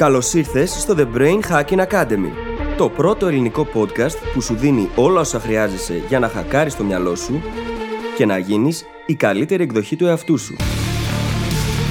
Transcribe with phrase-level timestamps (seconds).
[0.00, 2.30] Καλώς ήρθες στο The Brain Hacking Academy,
[2.76, 7.14] το πρώτο ελληνικό podcast που σου δίνει όλα όσα χρειάζεσαι για να χακάρεις το μυαλό
[7.16, 7.42] σου
[8.16, 10.56] και να γίνεις η καλύτερη εκδοχή του εαυτού σου.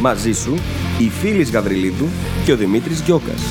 [0.02, 0.56] Μαζί σου,
[1.00, 2.08] η Φίλης Γαβριλίδου
[2.46, 3.42] και ο Δημήτρης Γιώκας.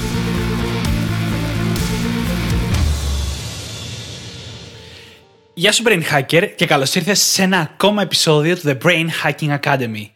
[5.55, 9.59] Γεια σου Brain Hacker και καλώς ήρθες σε ένα ακόμα επεισόδιο του The Brain Hacking
[9.61, 10.07] Academy.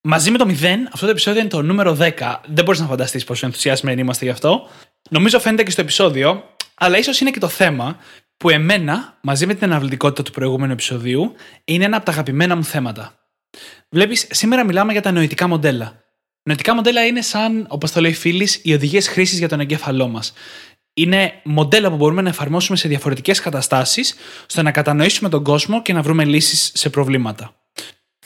[0.00, 2.10] Μαζί με το 0, αυτό το επεισόδιο είναι το νούμερο 10.
[2.46, 4.68] Δεν μπορείς να φανταστείς πόσο ενθουσιασμένοι είμαστε γι' αυτό.
[5.10, 7.96] Νομίζω φαίνεται και στο επεισόδιο, αλλά ίσως είναι και το θέμα
[8.36, 11.34] που εμένα, μαζί με την αναβλητικότητα του προηγούμενου επεισοδίου,
[11.64, 13.18] είναι ένα από τα αγαπημένα μου θέματα.
[13.90, 16.02] Βλέπεις, σήμερα μιλάμε για τα νοητικά μοντέλα.
[16.42, 20.32] Νοητικά μοντέλα είναι σαν, όπως το λέει φίλης, οι οδηγίες χρήσης για τον εγκέφαλό μας.
[20.94, 24.14] Είναι μοντέλα που μπορούμε να εφαρμόσουμε σε διαφορετικές καταστάσεις,
[24.48, 27.57] ώστε να κατανοήσουμε τον κόσμο και να βρούμε λύσεις σε προβλήματα.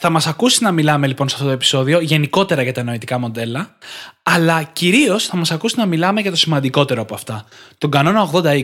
[0.05, 3.75] Θα μας ακούσει να μιλάμε λοιπόν σε αυτό το επεισόδιο γενικότερα για τα νοητικά μοντέλα,
[4.23, 7.45] αλλά κυρίως θα μας ακούσει να μιλάμε για το σημαντικότερο από αυτά,
[7.77, 8.63] τον κανόνα 80-20,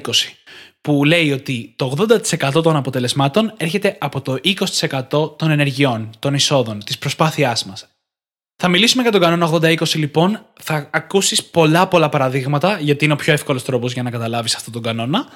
[0.82, 1.94] που λέει ότι το
[2.54, 7.88] 80% των αποτελεσμάτων έρχεται από το 20% των ενεργειών, των εισόδων, της προσπάθειάς μας.
[8.56, 13.18] Θα μιλήσουμε για τον κανόνα 80-20 λοιπόν, θα ακούσεις πολλά πολλά παραδείγματα, γιατί είναι ο
[13.18, 15.28] πιο εύκολος τρόπος για να καταλάβεις αυτόν τον κανόνα,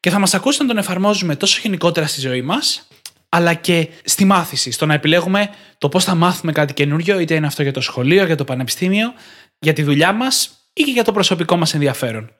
[0.00, 2.86] και θα μας ακούσει να τον εφαρμόζουμε τόσο γενικότερα στη ζωή μας,
[3.34, 7.46] αλλά και στη μάθηση, στο να επιλέγουμε το πώς θα μάθουμε κάτι καινούριο, είτε είναι
[7.46, 9.12] αυτό για το σχολείο, για το πανεπιστήμιο,
[9.58, 12.32] για τη δουλειά μας ή και για το προσωπικό μας ενδιαφέρον.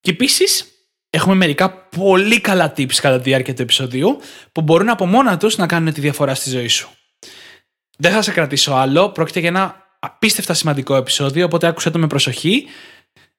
[0.00, 0.66] Και επίσης,
[1.10, 4.20] έχουμε μερικά πολύ καλά tips κατά τη διάρκεια του επεισοδίου
[4.52, 6.88] που μπορούν από μόνα τους να κάνουν τη διαφορά στη ζωή σου.
[7.98, 12.06] Δεν θα σε κρατήσω άλλο, πρόκειται για ένα απίστευτα σημαντικό επεισόδιο, οπότε άκουσε το με
[12.06, 12.66] προσοχή.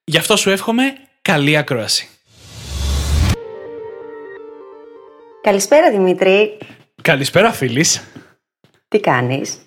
[0.03, 0.83] Γι' αυτό σου εύχομαι
[1.21, 2.09] καλή ακρόαση.
[5.41, 6.57] Καλησπέρα Δημήτρη.
[7.05, 8.03] Καλησπέρα, φίλης.
[8.87, 9.57] Τι κάνεις;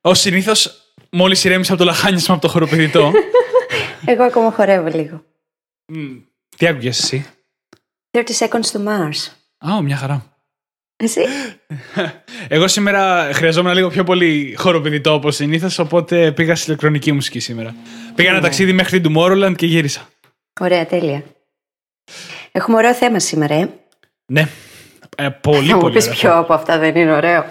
[0.00, 3.12] Ω συνήθως, μόλις ηρέμησα από το λαχάνισμα από το χοροπηδητό.
[4.06, 5.24] Εγώ ακόμα χορεύω λίγο.
[6.56, 7.26] Τι άκουγες εσύ;
[8.10, 9.32] 30 seconds to Mars.
[9.70, 10.24] Α, μια χαρά.
[10.96, 11.20] Εσύ;
[12.48, 17.74] Εγώ σήμερα χρειαζόμουν λίγο πιο πολύ χοροπηδητό όπως συνήθως, οπότε πήγα στη ηλεκτρονική μουσική σήμερα.
[18.14, 18.44] Πήγα ένα Ναι.
[18.44, 20.08] ταξίδι μέχρι την Tomorrowland και γύρισα.
[20.60, 21.22] Ωραία, τέλεια.
[22.52, 23.68] Έχουμε ωραίο θέμα σήμερα, ε.
[24.32, 24.48] Ναι.
[25.16, 25.94] Ε, πολύ, Θα μου πολύ.
[25.94, 26.16] πεις ωραίο.
[26.18, 27.44] ποιο από αυτά δεν είναι ωραίο.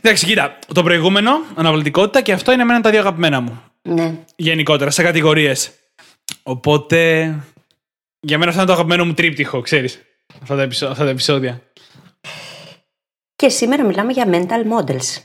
[0.00, 0.58] Εντάξει, κοίτα.
[0.74, 3.62] Το προηγούμενο, αναβλητικότητα και αυτό είναι εμένα τα δύο αγαπημένα μου.
[3.82, 4.14] ναι.
[4.36, 5.70] Γενικότερα, σε κατηγορίες.
[6.42, 6.98] Οπότε.
[8.20, 10.00] Για μένα αυτό είναι το αγαπημένο μου τρίπτυχο, ξέρεις.
[10.42, 11.60] Αυτά, τα επεισο- αυτά τα επεισόδια.
[13.36, 15.22] Και σήμερα μιλάμε για mental models.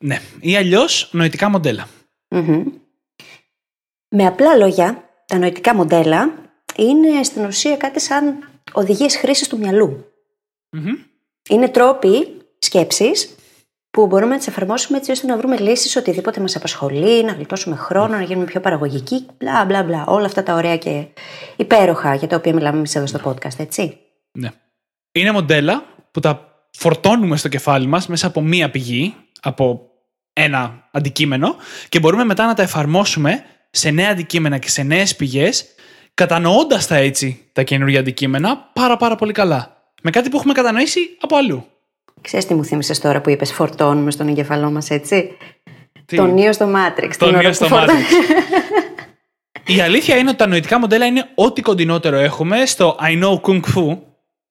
[0.00, 0.20] Ναι.
[0.40, 1.88] Ή αλλιώς νοητικά μοντέλα.
[2.28, 2.62] Μμμ.
[4.08, 6.32] Με απλά λόγια, τα νοητικά μοντέλα
[6.76, 10.12] είναι στην ουσία κάτι σαν οδηγίες χρήσης του μυαλού.
[10.70, 10.94] Μμμ.
[11.48, 13.34] Είναι τρόποι σκέψης
[13.90, 17.32] που μπορούμε να τις εφαρμόσουμε έτσι ώστε να βρούμε λύσεις σε οτιδήποτε μας απασχολεί, να
[17.32, 20.04] γλιτώσουμε χρόνο, να γίνουμε πιο παραγωγικοί, μπλα μπλα μπλα.
[20.06, 21.06] Όλα αυτά τα ωραία και
[21.56, 23.98] υπέροχα για τα οποία μιλάμε εμείς εδώ στο podcast, έτσι.
[24.32, 24.50] Ναι.
[25.12, 29.90] Είναι μοντέλα που τα φορτώνουμε στο κεφάλι μας μέσα από μία πηγή, από
[30.32, 31.56] ένα αντικείμενο
[31.88, 35.66] και μπορούμε μετά να τα εφαρμόσουμε σε νέα αντικείμενα και σε νέες πηγές
[36.14, 39.82] κατανοώντας τα έτσι τα καινούργια αντικείμενα πάρα πάρα πολύ καλά.
[40.02, 41.66] Με κάτι που έχουμε κατανοήσει από αλλού.
[42.20, 45.36] Ξέρεις τι μου θύμισες τώρα που είπες φορτώνουμε στον εγκεφαλό μας, έτσι;
[46.06, 47.10] Τι; Τον Νίο στο Matrix.
[47.18, 48.04] Τον την ώρα Νίο που στο φορτώνει-
[49.66, 53.60] Η αλήθεια είναι ότι τα νοητικά μοντέλα είναι ό,τι κοντινότερο έχουμε στο I know Kung
[53.74, 53.98] Fu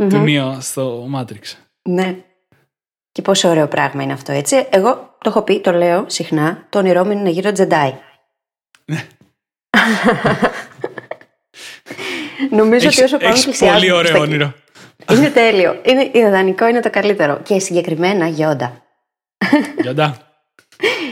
[0.09, 1.55] του Νίο στο Matrix.
[1.81, 2.15] ναι.
[3.11, 6.79] Και πόσο ωραίο πράγμα είναι αυτό, έτσι; Εγώ το έχω πει, το λέω συχνά, το
[6.79, 7.93] όνειρό μου είναι να γίνω τζεντάι.
[12.49, 14.53] Νομίζω ότι όσο πάμε Έχεις πλησιάζουμε πολύ προς ωραίο τα- όνειρο.
[15.11, 15.81] Είναι τέλειο.
[15.85, 17.39] Είναι, ιδανικό είναι το καλύτερο.
[17.43, 18.81] Και συγκεκριμένα γιόντα.
[19.81, 20.17] Γιοντά.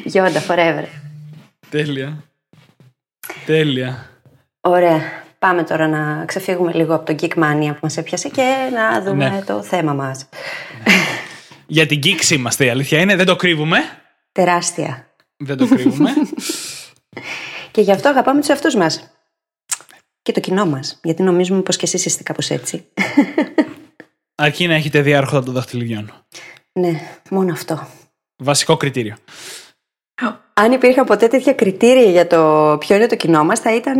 [0.03, 0.83] Γιόντα, forever.
[1.69, 2.23] Τέλεια.
[3.45, 4.09] Τέλεια.
[4.61, 5.01] Ωραία.
[5.39, 9.29] Πάμε τώρα να ξεφύγουμε λίγο από το geek mania που μας έπιασε και να δούμε
[9.29, 9.41] Ναι.
[9.41, 10.29] το θέμα μας.
[11.67, 13.77] Για την κήξη είμαστε η αλήθεια είναι, δεν το κρύβουμε.
[14.31, 15.07] Τεράστια.
[15.37, 16.09] Δεν το κρύβουμε.
[17.72, 19.11] Και γι' αυτό αγαπάμε τους εαυτούς μας.
[20.22, 21.00] Και το κοινό μας.
[21.03, 22.85] Γιατί νομίζουμε πως και εσείς είστε κάπως έτσι.
[24.35, 26.26] Αρκεί να έχετε δει άρχοντα των δαχτυλιδιών.
[26.73, 27.88] ναι, μόνο αυτό.
[28.44, 29.16] Βασικό κριτήριο.
[30.53, 34.00] Αν υπήρχαν ποτέ τέτοια κριτήρια για το ποιο είναι το κοινό μας, θα ήταν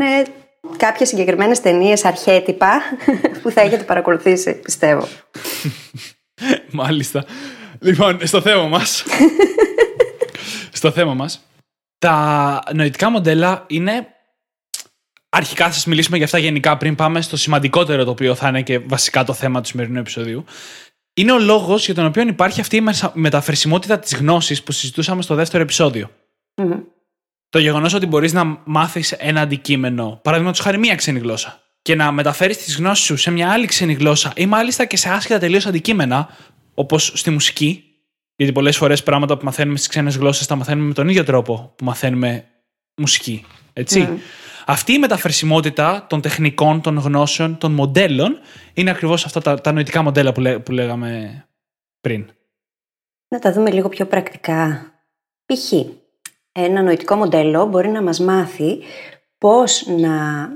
[0.78, 2.82] κάποιες συγκεκριμένες ταινίες αρχέτυπα
[3.42, 5.08] που θα έχετε παρακολουθήσει, πιστεύω.
[6.72, 7.26] Μάλιστα.
[7.80, 9.04] Λοιπόν, στο θέμα μας.
[10.80, 11.46] στο θέμα μας.
[11.98, 14.08] Τα νοητικά μοντέλα είναι...
[15.34, 18.62] Αρχικά θα σας μιλήσουμε για αυτά γενικά πριν πάμε στο σημαντικότερο το οποίο θα είναι
[18.62, 20.44] και βασικά το θέμα του σημερινού επεισοδίου.
[21.14, 25.22] Είναι ο λόγος για τον οποίο υπάρχει αυτή η μεσα- μεταφρεσιμότητα της γνώσης που συζητούσαμε
[25.22, 26.10] στο δεύτερο επεισόδιο.
[26.56, 26.80] Μμμ.
[27.50, 32.12] το γεγονός ότι μπορείς να μάθεις ένα αντικείμενο, παραδείγματος χάρη μία ξένη γλώσσα, και να
[32.12, 35.66] μεταφέρεις τις γνώσεις σου σε μια άλλη ξένη γλώσσα ή μάλιστα και σε άσχετα τελείως
[35.66, 36.30] αντικείμενα,
[36.74, 37.84] όπως στη μουσική.
[38.36, 41.74] Γιατί πολλές φορές πράγματα που μαθαίνουμε στις ξένες γλώσσες τα μαθαίνουμε με τον ίδιο τρόπο
[41.78, 42.46] που μαθαίνουμε
[42.96, 43.46] μουσική.
[43.74, 44.08] Έτσι.
[44.12, 44.18] Mm.
[44.72, 48.40] Αυτή η μεταφερσιμότητα των τεχνικών, των γνώσεων, των μοντέλων
[48.74, 51.44] είναι ακριβώς αυτά τα, τα νοητικά μοντέλα που, λέ, που λέγαμε
[52.02, 52.32] πριν.
[53.28, 54.92] Να τα δούμε λίγο πιο πρακτικά.
[55.46, 55.72] Π.χ.
[56.52, 58.80] ένα νοητικό μοντέλο μπορεί να μας μάθει
[59.38, 60.48] πώς να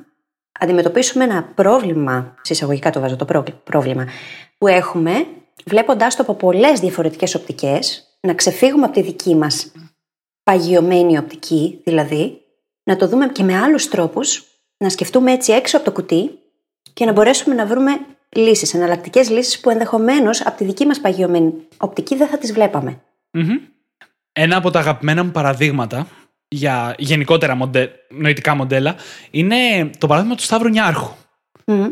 [0.59, 4.07] αντιμετωπίσουμε ένα πρόβλημα, συσσαγωγικά το βάζω το πρό- πρόβλημα,
[4.57, 5.27] που έχουμε
[5.65, 9.71] βλέποντάς το από πολλές διαφορετικές οπτικές, να ξεφύγουμε από τη δική μας
[10.43, 12.44] παγιωμένη οπτική, δηλαδή,
[12.85, 14.43] να το δούμε και με άλλους τρόπους,
[14.77, 16.29] να σκεφτούμε έτσι έξω από το κουτί
[16.93, 17.91] και να μπορέσουμε να βρούμε
[18.29, 23.01] λύσεις, εναλλακτικές λύσεις που ενδεχομένως από τη δική μας παγιωμένη οπτική δεν θα τις βλέπαμε.
[23.31, 23.57] Μμμ.
[24.31, 26.07] Ένα από τα αγαπημένα μου παραδείγματα
[26.47, 27.91] για γενικότερα μοντε...
[28.09, 28.95] νοητικά μοντέλα
[29.31, 31.15] είναι το παράδειγμα του Σταύρου Νιάρχου,
[31.65, 31.91] Μμμ.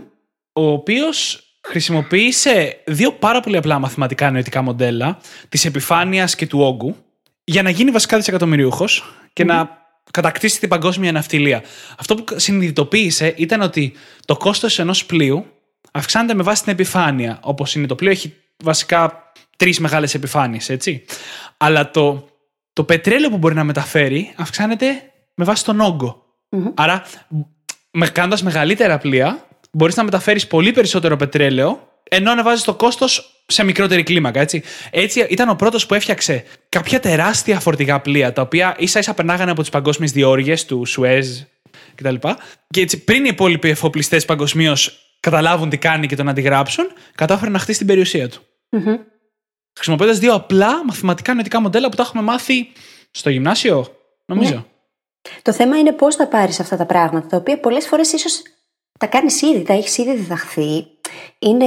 [0.54, 5.18] ο οποίος χρησιμοποίησε δύο πάρα πολύ απλά μαθηματικά νοητικά μοντέλα
[5.50, 6.96] της επιφάνειας και του όγκου
[7.44, 9.04] για να γίνει βασικά δισεκατομμυρίουχος
[9.34, 11.64] και να κατακτήσει την παγκόσμια ναυτιλία.
[11.98, 13.94] Αυτό που συνειδητοποίησε ήταν ότι
[14.26, 15.46] το κόστος ενός πλοίου
[15.92, 17.40] αυξάνεται με βάση την επιφάνεια.
[17.42, 18.34] Όπως είναι το πλοίο έχει
[18.64, 21.06] βασικά τρεις μεγάλες επιφάνειες, έτσι.
[21.58, 22.30] Αλλά το,
[22.74, 24.86] το πετρέλαιο που μπορεί να μεταφέρει αυξάνεται
[25.36, 26.26] με βάση τον όγκο.
[26.74, 27.04] Άρα,
[27.92, 33.64] με, κάνοντας μεγαλύτερα πλοία, μπορείς να μεταφέρεις πολύ περισσότερο πετρέλαιο, ενώ ανεβάζει το κόστος σε
[33.64, 34.64] μικρότερη κλίμακα, έτσι.
[34.92, 39.52] Έτσι ήταν ο πρώτος που έφτιαξε κάποια τεράστια φορτηγά πλοία, τα οποία ίσα ίσα περνάγανε
[39.52, 41.42] από τις παγκόσμιες διόργες του Σουέζ
[41.96, 42.16] κτλ.
[42.70, 46.86] Και έτσι, πριν οι υπόλοιποι εφοπλιστές παγκοσμίως καταλάβουν τι κάνει και τον αντιγράψουν,
[47.16, 48.42] κατάφερε να χτίσει την περιουσία του.
[48.70, 48.96] Μμμ.
[49.76, 52.72] Χρησιμοποιώντας δύο απλά μαθηματικά νοητικά μοντέλα που τα έχουμε μάθει
[53.12, 54.54] στο γυμνάσιο, νομίζω.
[54.54, 54.64] Ναι.
[55.42, 58.42] Το θέμα είναι πώς θα πάρεις αυτά τα πράγματα, τα οποία πολλές φορές ίσως
[59.00, 60.86] τα κάνεις ήδη, τα έχεις ήδη διδαχθεί.
[61.40, 61.66] Είναι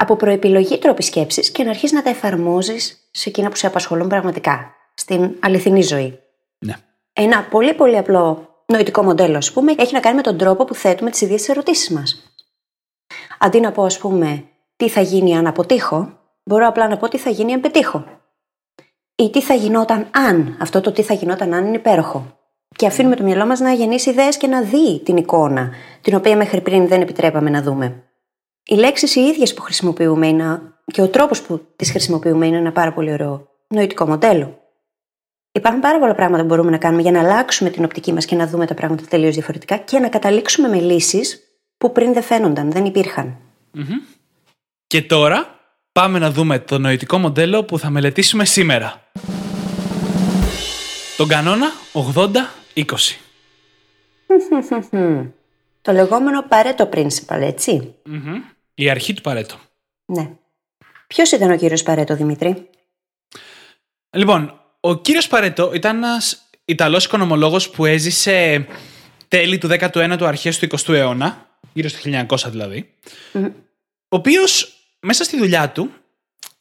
[0.00, 4.08] από προεπιλογή τρόποι σκέψης και να αρχίσεις να τα εφαρμόζεις σε εκείνα που σε απασχολούν
[4.08, 6.18] πραγματικά, στην αληθινή ζωή.
[6.58, 6.74] Ναι.
[7.12, 10.74] Ένα πολύ πολύ απλό νοητικό μοντέλο, ας πούμε, έχει να κάνει με τον τρόπο που
[10.74, 12.32] θέτουμε τις ίδιες ερωτήσεις μας.
[13.38, 14.44] Αντί να πω, ας πούμε,
[14.76, 18.04] τι θα γίνει αν αποτύχω, μπορώ απλά να πω τι θα γίνει αν πετύχω.
[19.16, 20.56] Ή τι θα γινόταν αν.
[20.60, 22.38] Αυτό το τι θα γινόταν αν είναι υπέροχο.
[22.76, 26.36] Και αφήνουμε το μυαλό μας να γεννήσει ιδέες και να δει την εικόνα, την οποία
[26.36, 28.07] μέχρι πριν δεν επιτρέπαμε να δούμε.
[28.70, 32.72] Οι λέξεις οι ίδιες που χρησιμοποιούμε είναι, και ο τρόπος που τις χρησιμοποιούμε είναι ένα
[32.72, 34.58] πάρα πολύ ωραίο νοητικό μοντέλο.
[35.52, 38.36] Υπάρχουν πάρα πολλά πράγματα που μπορούμε να κάνουμε για να αλλάξουμε την οπτική μας και
[38.36, 41.40] να δούμε τα πράγματα τελείως διαφορετικά και να καταλήξουμε με λύσεις
[41.78, 43.36] που πριν δεν φαίνονταν, δεν υπήρχαν.
[44.86, 45.60] Και τώρα
[45.92, 49.10] πάμε να δούμε το νοητικό μοντέλο που θα μελετήσουμε σήμερα.
[51.16, 52.36] Τον κανόνα 80-20.
[55.82, 57.94] Το λεγόμενο Pareto Principle, έτσι.
[58.78, 59.60] Η αρχή του Παρέτο.
[60.04, 60.30] Ναι.
[61.06, 62.68] Ποιος ήταν ο κύριος Παρέτο, Δημήτρη;
[64.10, 68.66] Λοιπόν, ο κύριος Παρέτο ήταν ένας Ιταλός οικονομολόγος που έζησε
[69.28, 71.98] τέλη του 19ου αρχές του 20ου αιώνα, γύρω στο
[72.28, 72.94] 1900 δηλαδή,
[74.08, 75.92] ο οποίος μέσα στη δουλειά του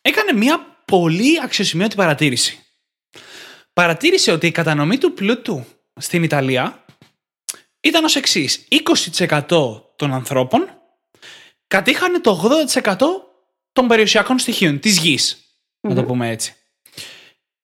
[0.01, 2.63] έκανε μια πολύ αξιοσημείωτη παρατήρηση.
[3.73, 5.65] Παρατήρησε ότι η κατανομή του πλούτου
[5.99, 6.85] στην Ιταλία
[7.79, 8.67] ήταν ως εξής.
[9.47, 10.69] 20% των ανθρώπων
[11.67, 12.95] κατήχανε το 80%
[13.71, 15.37] των περιουσιακών στοιχείων της γης,
[15.79, 16.55] να το πούμε έτσι.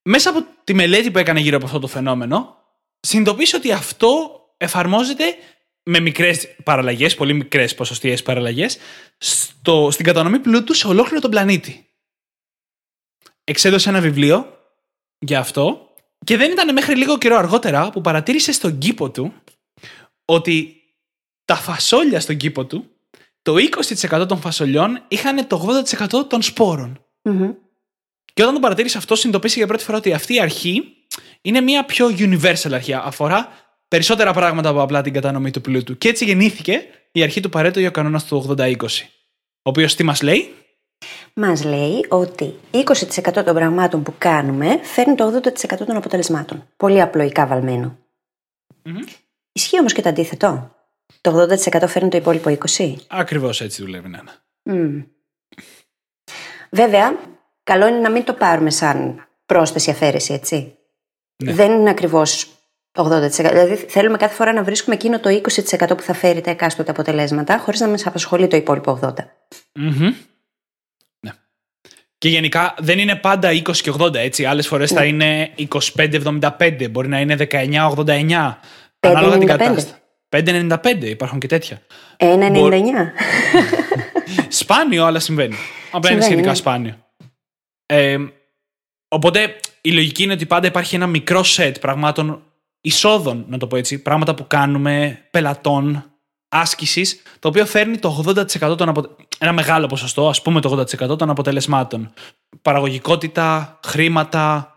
[0.02, 2.58] Μέσα από τη μελέτη που έκανε γύρω από αυτό το φαινόμενο,
[3.00, 5.36] συνειδητοποίησε ότι αυτό εφαρμόζεται
[5.84, 8.78] με μικρές παραλλαγές, πολύ μικρές ποσοστιαίες παραλλαγές,
[9.18, 11.88] στο, στην κατανομή πλούτου σε ολόκληρο τον πλανήτη.
[13.44, 14.58] Εξέδωσε ένα βιβλίο
[15.20, 15.94] για αυτό
[16.26, 19.34] και δεν ήταν μέχρι λίγο καιρό αργότερα που παρατήρησε στον κήπο του
[20.26, 20.84] ότι
[21.46, 22.93] τα φασόλια στον κήπο του,
[23.44, 23.56] το
[24.22, 27.06] 20% των φασολιών είχαν το 80% των σπόρων.
[28.34, 30.84] Και όταν το παρατήρησε αυτό, συνειδητοποίησε για πρώτη φορά ότι αυτή η αρχή
[31.42, 32.94] είναι μια πιο universal αρχή.
[32.94, 33.48] Αφορά
[33.88, 35.98] περισσότερα πράγματα από απλά την κατανομή του πλούτου.
[35.98, 36.82] Και έτσι γεννήθηκε
[37.12, 38.76] η αρχή του Παρέτο για ο κανόνας του 80-20.
[39.66, 40.54] Ο οποίος τι μας λέει,
[41.34, 46.68] Μας λέει ότι 20% των πραγμάτων που κάνουμε φέρνει το 80% των αποτελεσμάτων.
[46.78, 47.98] Πολύ απλοϊκά βαλμένο.
[49.52, 50.72] Ισχύει όμως και το αντίθετο.
[51.22, 52.96] Το 80% φέρνει το υπόλοιπο 20%.
[53.08, 54.20] Ακριβώς έτσι δουλεύει, ναι.
[54.22, 54.32] ναι.
[54.76, 55.04] Μμμ.
[56.70, 57.20] Βέβαια,
[57.64, 60.78] καλό είναι να μην το πάρουμε σαν πρόσθεση αφαίρεση, έτσι.
[61.44, 61.54] Ναι.
[61.54, 62.48] Δεν είναι ακριβώς
[62.98, 63.30] 80%.
[63.30, 67.58] Δηλαδή, θέλουμε κάθε φορά να βρίσκουμε εκείνο το 20% που θα φέρει τα εκάστοτε αποτελέσματα,
[67.60, 69.14] χωρίς να μας απασχολεί το υπόλοιπο 80%.
[69.74, 70.14] Μμμ.
[71.20, 71.32] Ναι.
[72.18, 74.46] Και γενικά δεν είναι πάντα 20 και 80, έτσι.
[74.46, 75.54] Άλλες φορές θα είναι
[75.96, 78.58] 25-75, μπορεί να είναι 19-89.
[79.00, 79.46] Ανάλογα την 5,95.
[79.46, 80.03] κατάσταση.
[80.34, 81.82] 5,95 υπάρχουν και τέτοια.
[82.18, 82.84] 1,99.
[84.48, 85.56] Σπάνιο, αλλά συμβαίνει.
[85.92, 86.56] Απλά είναι Συμβαίνει, σχετικά ναι.
[86.56, 86.96] σπάνιο.
[87.86, 88.18] Ε,
[89.08, 92.44] οπότε η λογική είναι ότι πάντα υπάρχει ένα μικρό σετ πραγμάτων
[92.82, 94.02] εισόδων, να το πω έτσι.
[94.02, 96.14] Πράγματα που κάνουμε, πελατών,
[96.50, 99.16] άσκησης, το οποίο φέρνει το 80% των απο...
[99.40, 102.14] ένα μεγάλο ποσοστό, ας πούμε το 80% των αποτελεσμάτων.
[102.62, 104.74] Παραγωγικότητα, χρήματα,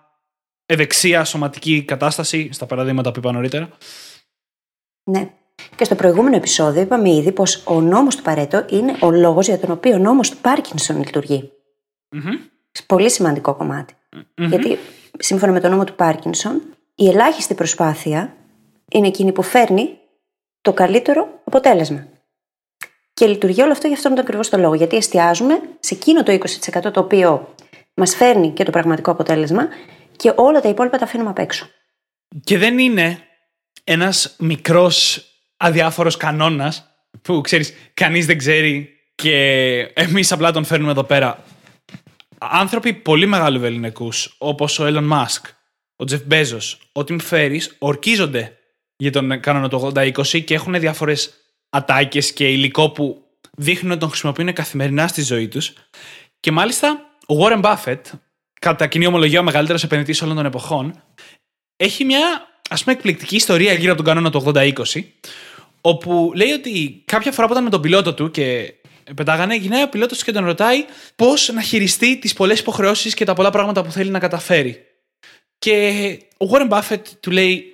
[0.66, 3.68] ευεξία, σωματική κατάσταση, στα παραδείγματα που είπα νωρίτερα.
[5.10, 5.30] Ναι.
[5.76, 9.58] Και στο προηγούμενο επεισόδιο είπαμε ήδη πως ο νόμος του Παρέτο είναι ο λόγος για
[9.58, 11.52] τον οποίο ο νόμος του Πάρκινσον λειτουργεί.
[12.86, 13.94] Πολύ σημαντικό κομμάτι.
[14.34, 14.78] Γιατί
[15.18, 16.62] σύμφωνα με τον νόμο του Πάρκινσον,
[16.94, 18.36] η ελάχιστη προσπάθεια
[18.90, 19.98] είναι εκείνη που φέρνει
[20.60, 22.06] το καλύτερο αποτέλεσμα.
[23.14, 24.74] Και λειτουργεί όλο αυτό για αυτόν τον ακριβώς το λόγο.
[24.74, 27.54] Γιατί εστιάζουμε σε εκείνο το 20% το οποίο
[27.94, 29.68] μας φέρνει και το πραγματικό αποτέλεσμα
[30.16, 31.68] και όλα τα υπόλοιπα τα αφήνουμε απ' έξω.
[32.44, 33.18] Και δεν είναι
[33.84, 35.24] ένας μικρός
[35.56, 36.90] αδιάφορος κανόνας
[37.22, 39.36] που ξέρεις κανείς δεν ξέρει και
[39.94, 41.44] εμείς απλά τον φέρνουμε εδώ πέρα.
[42.38, 45.42] Άνθρωποι πολύ μεγάλου βεληνικούς όπως ο Elon Musk,
[45.96, 48.56] ο Jeff Bezos, ό,τι μου φέρεις ορκίζονται
[48.96, 51.34] για τον κανόνα του 80-20 και έχουν διάφορες
[51.70, 53.22] ατάκες και υλικό που
[53.56, 55.72] δείχνουν ότι τον χρησιμοποιούν καθημερινά στη ζωή τους.
[56.40, 58.00] Και μάλιστα ο Warren Buffett,
[58.60, 61.02] κατά κοινή ομολογία ο μεγαλύτερος επενδυτής όλων των εποχών,
[61.76, 65.04] έχει μια ας πούμε εκπληκτική ιστορία γύρω από τον κανόνα του 80-20,
[65.80, 68.74] όπου λέει ότι κάποια φορά που ήταν με τον πιλότο του και
[69.14, 70.84] πετάγανε, γυρνάει ο πιλότος και τον ρωτάει
[71.16, 74.84] πώς να χειριστεί τις πολλές υποχρεώσεις και τα πολλά πράγματα που θέλει να καταφέρει.
[75.58, 77.64] Και ο Warren Buffett του λέει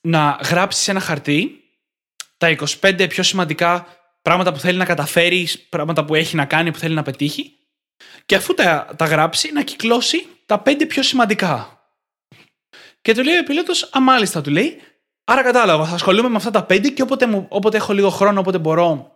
[0.00, 1.64] να γράψει σε ένα χαρτί
[2.36, 3.86] τα 25 πιο σημαντικά
[4.22, 7.52] πράγματα που θέλει να καταφέρει, πράγματα που έχει να κάνει, που θέλει να πετύχει.
[8.26, 11.73] Και αφού τα, τα γράψει, να κυκλώσει τα 5 πιο σημαντικά.
[13.04, 14.80] Και του λέει ο πιλότο, αμάλιστα του λέει.
[15.24, 18.40] Άρα κατάλαβα, θα ασχολούμαι με αυτά τα πέντε και όποτε, μου, όποτε έχω λίγο χρόνο,
[18.40, 19.12] όποτε μπορώ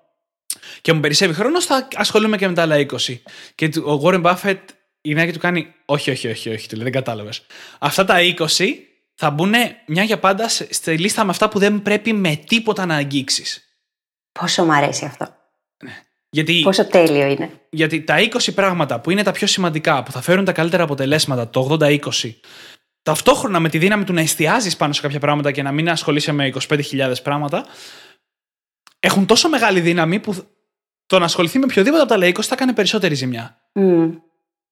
[0.81, 3.23] και μου περισσεύει χρόνος, θα ασχολούμαι και με τα άλλα 20.
[3.55, 4.59] Και του- ο Warren Buffett,
[5.01, 7.47] η γυναίκα του κάνει, Όχι, όχι, όχι, όχι, του λέει, δεν κατάλαβες.
[7.79, 8.75] Αυτά τα 20
[9.15, 9.55] θα μπουν
[9.87, 13.63] μια για πάντα σε- στη λίστα με αυτά που δεν πρέπει με τίποτα να αγγίξεις.
[14.41, 15.27] Πόσο μου αρέσει αυτό.
[16.31, 17.51] Γιατί, Πόσο τέλειο είναι.
[17.71, 21.49] γιατί τα 20 πράγματα που είναι τα πιο σημαντικά, που θα φέρουν τα καλύτερα αποτελέσματα,
[21.51, 22.41] το 80-20,
[23.09, 26.33] ταυτόχρονα με τη δύναμη του να εστιάζεις πάνω σε κάποια πράγματα και να μην ασχολείσαι
[26.33, 27.67] με 25.000 πράγματα,
[29.01, 30.35] έχουν τόσο μεγάλη δύναμη που
[31.07, 33.61] το να ασχοληθεί με οποιοδήποτε από τα άλλα 20 θα κάνει περισσότερη ζημιά.
[33.73, 34.09] Μμ.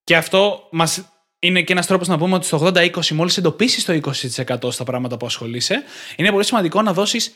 [0.03, 3.93] Και αυτό μας είναι και ένας τρόπος να πούμε ότι στο 80-20, μόλις εντοπίσεις το
[3.93, 5.83] 20% στα πράγματα που ασχολείσαι,
[6.15, 7.31] είναι πολύ σημαντικό να δώσεις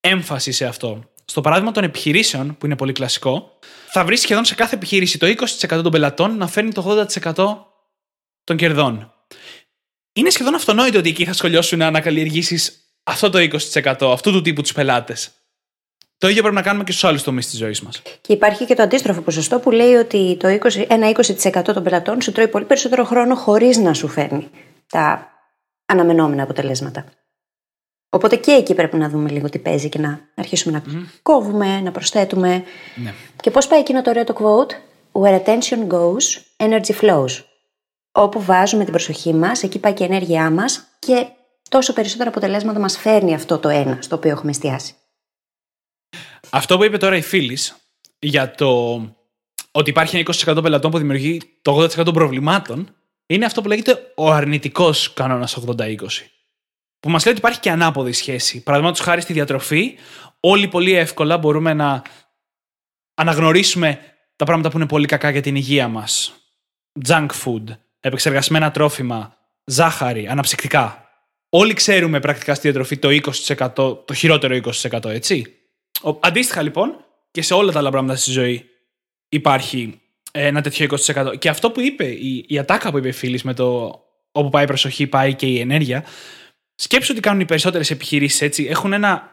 [0.00, 1.10] έμφαση σε αυτό.
[1.24, 3.58] Στο παράδειγμα των επιχειρήσεων, που είναι πολύ κλασικό,
[3.90, 7.56] θα βρεις σχεδόν σε κάθε επιχείρηση το 20% των πελατών να φέρνει το 80%
[8.44, 9.10] των κερδών.
[10.16, 14.62] Είναι σχεδόν αυτονόητο ότι εκεί θα σχολιώσουν να ανακαλλιεργήσεις αυτό το 20%, αυτού του τύπου
[14.62, 15.30] τους πελάτες.
[16.18, 18.02] Το ίδιο πρέπει να κάνουμε και στους άλλους τομείς της ζωής μας.
[18.20, 22.20] Και υπάρχει και το αντίστροφο ποσοστό που λέει ότι το 20, ένα 20% των πελατών
[22.20, 24.50] σου τρώει πολύ περισσότερο χρόνο χωρίς να σου φέρνει
[24.86, 25.30] τα
[25.86, 27.04] αναμενόμενα αποτελέσματα.
[28.10, 31.90] Οπότε και εκεί πρέπει να δούμε λίγο τι παίζει και να αρχίσουμε να κόβουμε, να
[31.90, 32.64] προσθέτουμε.
[32.94, 33.14] Ναι.
[33.42, 34.72] Και πώς πάει εκείνο το ωραίο το quote;
[35.22, 36.24] Where attention goes,
[36.56, 37.55] energy flows.
[38.18, 41.26] Όπου βάζουμε την προσοχή μας, εκεί πάει και η ενέργειά μας και
[41.68, 44.94] τόσο περισσότερα αποτελέσματα μας φέρνει αυτό το ένα στο οποίο έχουμε εστιάσει.
[46.50, 47.76] Αυτό που είπε τώρα η φίλης
[48.18, 48.94] για το
[49.70, 52.94] ότι υπάρχει ένα 20% πελατών που δημιουργεί το 80% των προβλημάτων,
[53.26, 55.96] είναι αυτό που λέγεται ο αρνητικός κανόνας 80-20.
[57.00, 58.62] Που μας λέει ότι υπάρχει και ανάποδη σχέση.
[58.62, 59.94] Παραδείγματος χάρη στη διατροφή,
[60.40, 62.02] όλοι πολύ εύκολα μπορούμε να
[63.14, 64.00] αναγνωρίσουμε
[64.36, 66.32] τα πράγματα που είναι πολύ κακά για την υγεία μας.
[67.08, 67.64] Junk food,
[68.06, 71.00] επεξεργασμένα τρόφιμα, ζάχαρη, αναψυκτικά.
[71.48, 75.46] Όλοι ξέρουμε πρακτικά στη διατροφή το 20%, το χειρότερο 20%, έτσι.
[76.02, 78.64] Ο- Αντίστοιχα λοιπόν και σε όλα τα άλλα πράγματα στη ζωή
[79.28, 80.00] υπάρχει
[80.32, 81.38] ε, ένα τέτοιο 20%.
[81.38, 84.00] Και αυτό που είπε, η, η ατάκα που είπε η φίλης με το
[84.32, 86.04] όπου πάει η προσοχή, πάει και η ενέργεια.
[86.74, 88.64] Σκέψου ότι κάνουν οι περισσότερες επιχειρήσεις έτσι.
[88.64, 89.30] Έχουν ένα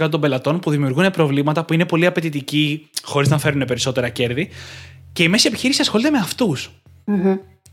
[0.00, 4.48] 20% των πελατών που δημιουργούν προβλήματα που είναι πολύ απαιτητικοί, χωρίς να φέρουν περισσότερα κέρδη.
[5.12, 6.70] Και η μέση επιχείρηση ασχολείται με αυτούς.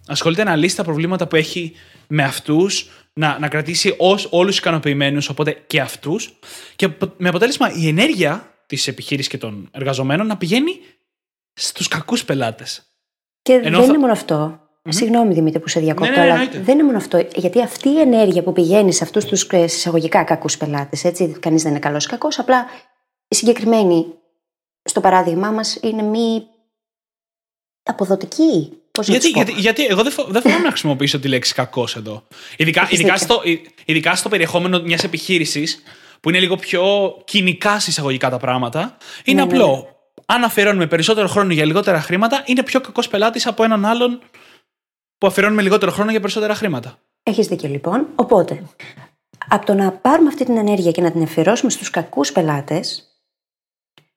[0.08, 1.74] Ασχολείται να λύσει τα προβλήματα που έχει
[2.08, 3.96] με αυτούς, να, να κρατήσει
[4.30, 6.40] όλους ικανοποιημένους, οπότε και αυτούς.
[6.76, 10.80] Και απο- με αποτέλεσμα η ενέργεια της επιχείρησης και των εργαζομένων να πηγαίνει
[11.54, 12.84] στους κακούς πελάτες.
[13.42, 14.58] Και Ενώ δεν θα- είναι μόνο αυτό.
[14.90, 16.60] Συγγνώμη Δημήτρη που σε διακόπτω, Ναι, ναι, αλλά εννοείται.
[16.60, 17.28] δεν είναι μόνο αυτό.
[17.36, 21.72] Γιατί αυτή η ενέργεια που πηγαίνει σε αυτούς τους εισαγωγικά κακούς πελάτες, έτσι, κανείς δεν
[21.72, 22.66] είναι καλός ή κακός, απλά
[23.28, 24.06] η συγκεκριμένη
[24.84, 26.44] στο παράδειγμά μας είναι μη
[27.84, 28.78] αποδοτική.
[28.98, 31.28] Πώς να Γιατί, τους πω; γιατί, γιατί εγώ δεν, φο- δεν φοβάμαι να χρησιμοποιήσω τη
[31.28, 32.28] λέξη κακός εδώ.
[32.58, 33.28] Ειδικά, Έχεις ειδικά, δίκιο.
[33.36, 35.84] στο, ει- ειδικά στο περιεχόμενο μιας επιχείρησης
[36.20, 36.84] που είναι λίγο πιο
[37.26, 38.98] κοινικά συσσαγωγικά τα πράγματα.
[39.24, 39.88] Είναι Ναι, ναι, απλό.
[40.26, 44.22] Αν αφιερώνουμε περισσότερο χρόνο για λιγότερα χρήματα, είναι πιο κακός πελάτης από έναν άλλον
[45.18, 47.00] που αφιερώνουμε λιγότερο χρόνο για περισσότερα χρήματα.
[47.24, 48.08] Έχεις δίκιο λοιπόν.
[48.16, 48.64] Οπότε,
[49.48, 53.08] από το να πάρουμε αυτή την ενέργεια και να την αφιερώσουμε στους κακούς πελάτες,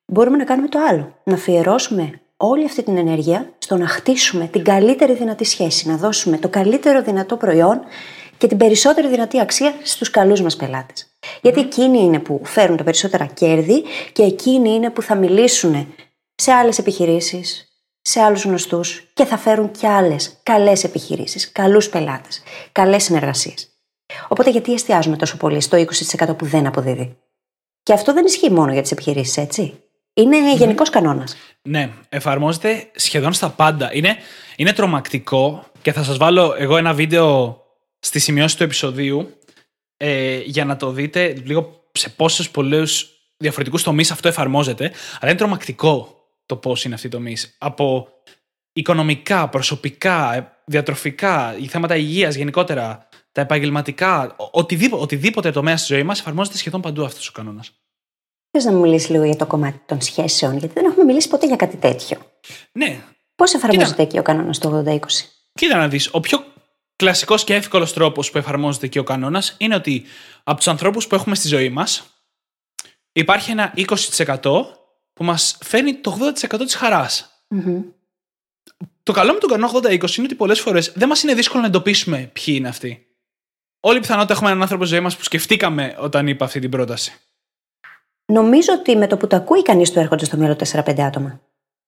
[0.05, 1.17] μπορούμε να κάνουμε το άλλο.
[1.23, 6.37] Να αφιερώσουμε όλη αυτή την ενέργεια στο να χτίσουμε την καλύτερη δυνατή σχέση, να δώσουμε
[6.37, 7.81] το καλύτερο δυνατό προϊόν
[8.37, 11.07] και την περισσότερη δυνατή αξία στους καλούς μας πελάτες.
[11.41, 15.93] Γιατί εκείνοι είναι που φέρουν τα περισσότερα κέρδη και εκείνοι είναι που θα μιλήσουν
[16.35, 17.67] σε άλλες επιχειρήσεις,
[18.01, 22.41] σε άλλους γνωστούς και θα φέρουν και άλλες καλές επιχειρήσεις, καλούς πελάτες,
[22.71, 23.71] καλές συνεργασίες.
[24.27, 27.17] Οπότε γιατί εστιάζουμε τόσο πολύ στο 20% που δεν αποδίδει;
[27.83, 29.81] Και αυτό δεν ισχύει μόνο για τις επιχειρήσεις, έτσι.
[30.13, 31.35] Είναι γενικός κανόνας.
[31.67, 33.93] Ναι, εφαρμόζεται σχεδόν στα πάντα.
[33.93, 34.17] Είναι,
[34.55, 37.61] είναι τρομακτικό και θα σας βάλω εγώ ένα βίντεο
[37.99, 39.37] στη σημειώση του επεισοδίου
[39.97, 44.83] ε, για να το δείτε λίγο σε πόσους πολλούς διαφορετικούς τομείς αυτό εφαρμόζεται.
[45.19, 47.55] Αλλά είναι τρομακτικό το πώς είναι αυτοί οι τομείς.
[47.57, 48.07] Από
[48.73, 55.93] οικονομικά, προσωπικά, ε, διατροφικά, οι θέματα υγείας γενικότερα, τα επαγγελματικά, ο- οτιδήποτε, οτιδήποτε τομέα στη
[55.93, 57.71] ζωή μας εφαρμόζεται σχεδόν παντού αυτός ο κανόνας.
[58.59, 61.47] Θες να μου μιλήσεις λίγο για το κομμάτι των σχέσεων, γιατί δεν έχουμε μιλήσει ποτέ
[61.47, 62.17] για κάτι τέτοιο.
[62.71, 63.03] Ναι,
[63.35, 64.99] Πώς εφαρμόζεται εκεί ο κανόνας του 80-20.
[65.53, 66.45] Κοίτα να δεις, ο πιο
[66.95, 70.03] κλασικός και εύκολος τρόπος που εφαρμόζεται εκεί ο κανόνας είναι ότι
[70.43, 72.03] από τους ανθρώπους που έχουμε στη ζωή μας
[73.11, 74.65] υπάρχει ένα 20%
[75.13, 77.43] που μας φέρνει το 80% της χαράς.
[77.47, 77.81] Μμμ.
[79.03, 81.67] Το καλό με τον κανόνα 80-20 είναι ότι πολλές φορές δεν μας είναι δύσκολο να
[81.67, 83.07] εντοπίσουμε ποιοι είναι αυτοί.
[83.79, 86.69] Όλη η πιθανότητα έχουμε έναν άνθρωπο στη ζωή μας που σκεφτήκαμε όταν είπα αυτή την
[86.69, 87.13] πρόταση.
[88.31, 91.41] Νομίζω ότι με το που το ακούει κανείς του έρχονται στο μυαλό 4-5 άτομα.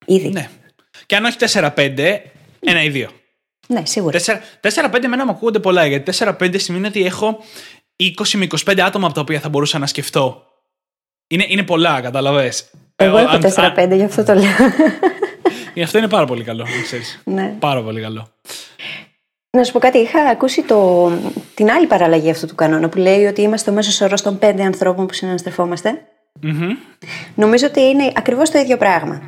[0.05, 0.29] Ήδη.
[0.29, 0.50] Ναι.
[1.05, 2.17] Και αν όχι 4-5,
[2.60, 3.10] ένα ή δύο.
[3.67, 4.19] Ναι, σίγουρα.
[4.62, 7.38] 4-5 εμένα μου ακούγονται πολλά, γιατί 4-5 σημαίνει ότι έχω
[8.03, 10.43] 20 με 25 άτομα από τα οποία θα μπορούσα να σκεφτώ.
[11.27, 12.70] Είναι, είναι πολλά, καταλαβες.
[12.96, 13.42] Εγώ Ε, έχω αν-
[13.75, 14.44] 4-5, γι' αυτό το λέω.
[15.75, 17.22] αν- Αυτό είναι πάρα πολύ καλό, να ξέρεις.
[17.25, 17.55] ναι.
[17.59, 18.27] Πάρα πολύ καλό.
[19.57, 21.09] Να σου πω κάτι, είχα ακούσει το,
[21.53, 24.63] την άλλη παραλλαγή αυτού του κανόνα που λέει ότι είμαστε ο μέσος όρο των πέντε
[24.63, 26.01] ανθρώπων που συναναστρεφόμαστε.
[26.42, 26.70] Μμμ.
[27.35, 29.22] Νομίζω ότι είναι ακριβώς το ίδιο πράγμα.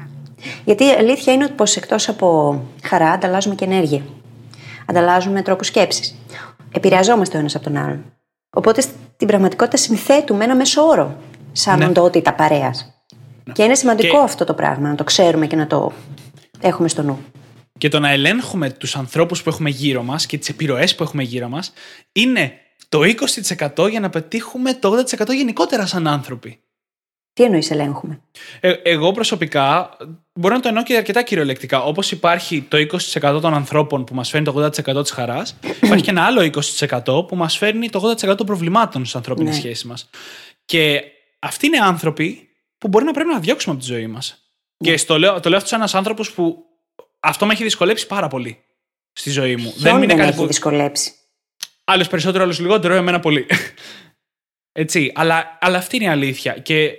[0.66, 4.02] Γιατί η αλήθεια είναι ότι εκτός από χαρά ανταλλάζουμε και ενέργεια.
[4.86, 6.16] Ανταλλάζουμε τρόπους σκέψης.
[6.72, 8.04] Επηρεαζόμαστε ο ένας από τον άλλον.
[8.56, 11.18] Οπότε στην πραγματικότητα συνθέτουμε ένα μέσο όρο
[11.52, 11.86] σαν Ναι.
[11.86, 12.94] οντότητα παρέας.
[13.54, 15.92] Και είναι σημαντικό Και- αυτό το πράγμα, να το ξέρουμε και να το
[16.62, 17.20] έχουμε στο νου.
[17.78, 21.24] Και το να ελέγχουμε τους ανθρώπους που έχουμε γύρω μας και τις επιρροές που έχουμε
[21.24, 21.74] γύρω μας
[22.12, 22.54] είναι
[22.90, 26.61] το 20% για να πετύχουμε το 80% γενικότερα σαν άνθρωποι.
[27.42, 28.22] Τι εννοείς ελέγχουμε;
[28.60, 29.98] Ε, εγώ προσωπικά
[30.34, 31.84] μπορώ να το εννοώ και αρκετά κυριολεκτικά.
[31.84, 36.10] Όπως υπάρχει το 20% των ανθρώπων που μας φέρνει το 80% της χαράς, υπάρχει και
[36.10, 36.42] ένα άλλο
[37.06, 39.60] 20% που μας φέρνει το 80% των προβλημάτων στις ανθρώπινες Ναι.
[39.60, 40.10] σχέσεις μας.
[40.66, 41.04] Και
[41.40, 44.38] αυτοί είναι άνθρωποι που μπορεί να πρέπει να διώξουμε από τη ζωή μας.
[44.78, 46.64] Και στο λέω, το λέω αυτό σαν ένας άνθρωπος που
[47.20, 48.64] αυτό με έχει δυσκολέψει πάρα πολύ
[49.14, 49.74] στη ζωή μου.
[49.82, 50.48] Ποιον είναι δεν κάτι έχει που.
[50.48, 51.12] δυσκολέψει;
[51.84, 53.46] Άλλο περισσότερο, άλλο λιγότερο, εμένα πολύ.
[54.74, 55.12] Έτσι.
[55.16, 56.54] Αλλά, αλλά αυτή είναι η αλήθεια.
[56.54, 56.92] Και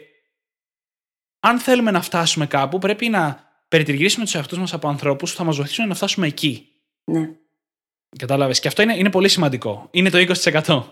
[1.45, 5.45] αν θέλουμε να φτάσουμε κάπου, πρέπει να περιτριγυρίσουμε τους εαυτούς μας από ανθρώπους που θα
[5.45, 6.69] μας βοηθήσουν να φτάσουμε εκεί.
[7.05, 7.31] Ναι.
[8.19, 8.61] Κατάλαβες.
[8.61, 9.89] Και αυτό είναι, είναι πολύ σημαντικό.
[9.91, 10.83] Είναι το 20%.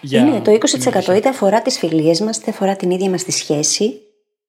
[0.00, 1.16] Για είναι το την 20% επιτυχία.
[1.16, 4.00] είτε αφορά τις φιλίες μας, είτε αφορά την ίδια μας τη σχέση,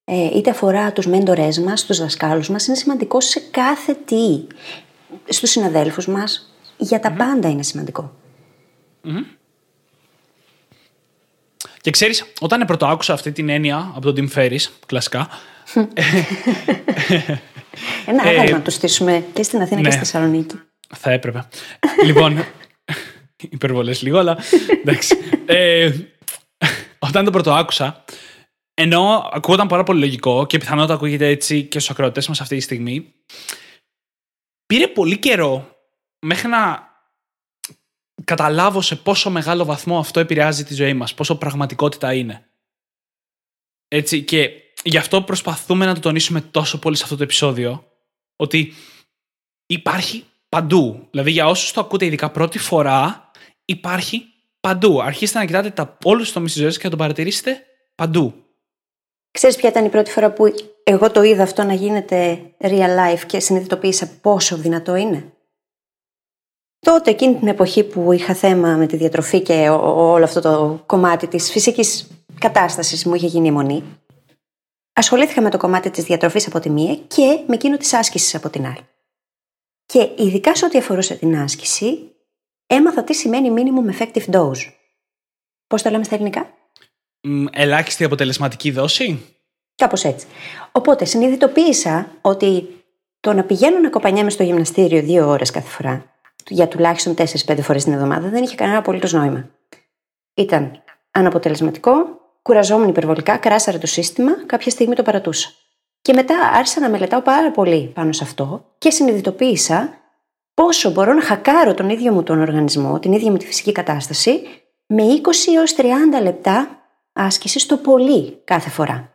[0.04, 2.68] ε, είτε αφορά τους μέντορές μας, τους δασκάλους μας.
[2.68, 4.48] Είναι σημαντικό σε κάθε τι.
[5.30, 6.54] Στους συναδέλφους μας.
[6.78, 8.14] Για τα πάντα είναι σημαντικό.
[11.88, 15.30] Και ξέρεις, όταν πρώτο άκουσα αυτή την έννοια από τον Tim Ferriss, κλασικά.
[18.06, 19.92] Ένα Ε, άγαλμα να το στήσουμε και στην Αθήνα και ναι.
[19.92, 20.60] στη Θεσσαλονίκη.
[20.96, 21.48] Θα έπρεπε.
[22.06, 22.46] λοιπόν.
[23.50, 24.38] Υπερβολές λίγο, αλλά
[24.82, 25.18] εντάξει.
[25.46, 25.92] Ε,
[27.00, 28.04] όταν το πρώτο άκουσα,
[28.74, 32.62] ενώ ακούγονταν πάρα πολύ λογικό και πιθανότατα ακούγεται έτσι και στους ακροατές μας αυτή τη
[32.62, 33.14] στιγμή,
[34.66, 35.78] πήρε πολύ καιρό
[36.26, 36.88] μέχρι να
[38.24, 42.50] καταλάβω σε πόσο μεγάλο βαθμό αυτό επηρεάζει τη ζωή μας, πόσο πραγματικότητα είναι.
[43.88, 44.50] Έτσι, και
[44.84, 47.92] γι' αυτό προσπαθούμε να το τονίσουμε τόσο πολύ σε αυτό το επεισόδιο,
[48.36, 48.74] ότι
[49.66, 51.08] υπάρχει παντού.
[51.12, 53.32] Δηλαδή για όσους το ακούτε ειδικά πρώτη φορά,
[53.66, 54.26] υπάρχει
[54.60, 55.02] παντού.
[55.02, 57.64] Αρχίστε να κοιτάτε τα, όλους τους τομείς της ζωής και να το παρατηρήσετε
[57.96, 58.34] παντού.
[59.32, 60.54] Ξέρεις ποια ήταν η πρώτη φορά που
[60.84, 65.37] εγώ το είδα αυτό να γίνεται real life και συνειδητοποίησα πόσο δυνατό είναι;
[66.80, 70.42] Τότε, εκείνη την εποχή που είχα θέμα με τη διατροφή και ο- ο- όλο αυτό
[70.42, 72.08] το κομμάτι της φυσικής
[72.40, 73.84] κατάστασης μου είχε γίνει αιμονή,
[74.94, 78.50] ασχολήθηκα με το κομμάτι της διατροφής από τη μία και με εκείνο της άσκησης από
[78.50, 78.88] την άλλη.
[79.86, 82.12] Και ειδικά σε ό,τι αφορούσε την άσκηση,
[82.68, 84.72] έμαθα τι σημαίνει minimum effective dose.
[85.68, 86.50] Πώς το λέμε στα ελληνικά;
[87.22, 89.26] Μ, ελάχιστη αποτελεσματική δόση;
[89.76, 90.28] Κάπως έτσι.
[90.72, 92.68] Οπότε συνειδητοποίησα ότι
[93.20, 96.17] το να πηγαίνω να κοπανιέμαι στο γυμναστήριο δύο ώρες κάθε φορά,
[96.48, 99.50] για τουλάχιστον 4-5 φορές την εβδομάδα, δεν είχε κανένα απολύτως νόημα.
[100.34, 101.92] Ήταν αναποτελεσματικό,
[102.42, 105.50] κουραζόμουν υπερβολικά, κράσαρε το σύστημα, κάποια στιγμή το παρατούσα.
[106.02, 109.94] Και μετά άρχισα να μελετάω πάρα πολύ πάνω σε αυτό και συνειδητοποίησα
[110.54, 114.42] πόσο μπορώ να χακάρω τον ίδιο μου τον οργανισμό, την ίδια μου τη φυσική κατάσταση,
[114.86, 115.82] με 20 έως 30
[116.22, 116.82] λεπτά
[117.14, 119.12] άσκησης το πολύ κάθε φορά.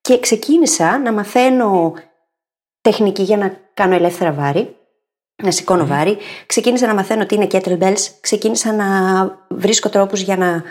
[0.00, 1.94] Και ξεκίνησα να μαθαίνω
[2.80, 4.76] τεχνική για να κάνω ελεύθερα βάρη,
[5.42, 6.16] να σηκώνω βάρη.
[6.46, 8.08] Ξεκίνησα να μαθαίνω τι είναι kettlebells.
[8.20, 8.86] Ξεκίνησα να
[9.48, 10.62] βρίσκω τρόπους για να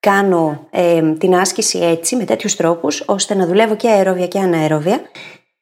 [0.00, 5.00] κάνω ε, την άσκηση έτσι, με τέτοιους τρόπους, ώστε να δουλεύω και αερόβια και αναερόβια.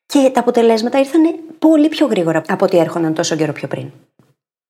[0.07, 1.23] Και τα αποτελέσματα ήρθαν
[1.59, 3.91] πολύ πιο γρήγορα από ό,τι έρχονταν τόσο καιρό πιο πριν.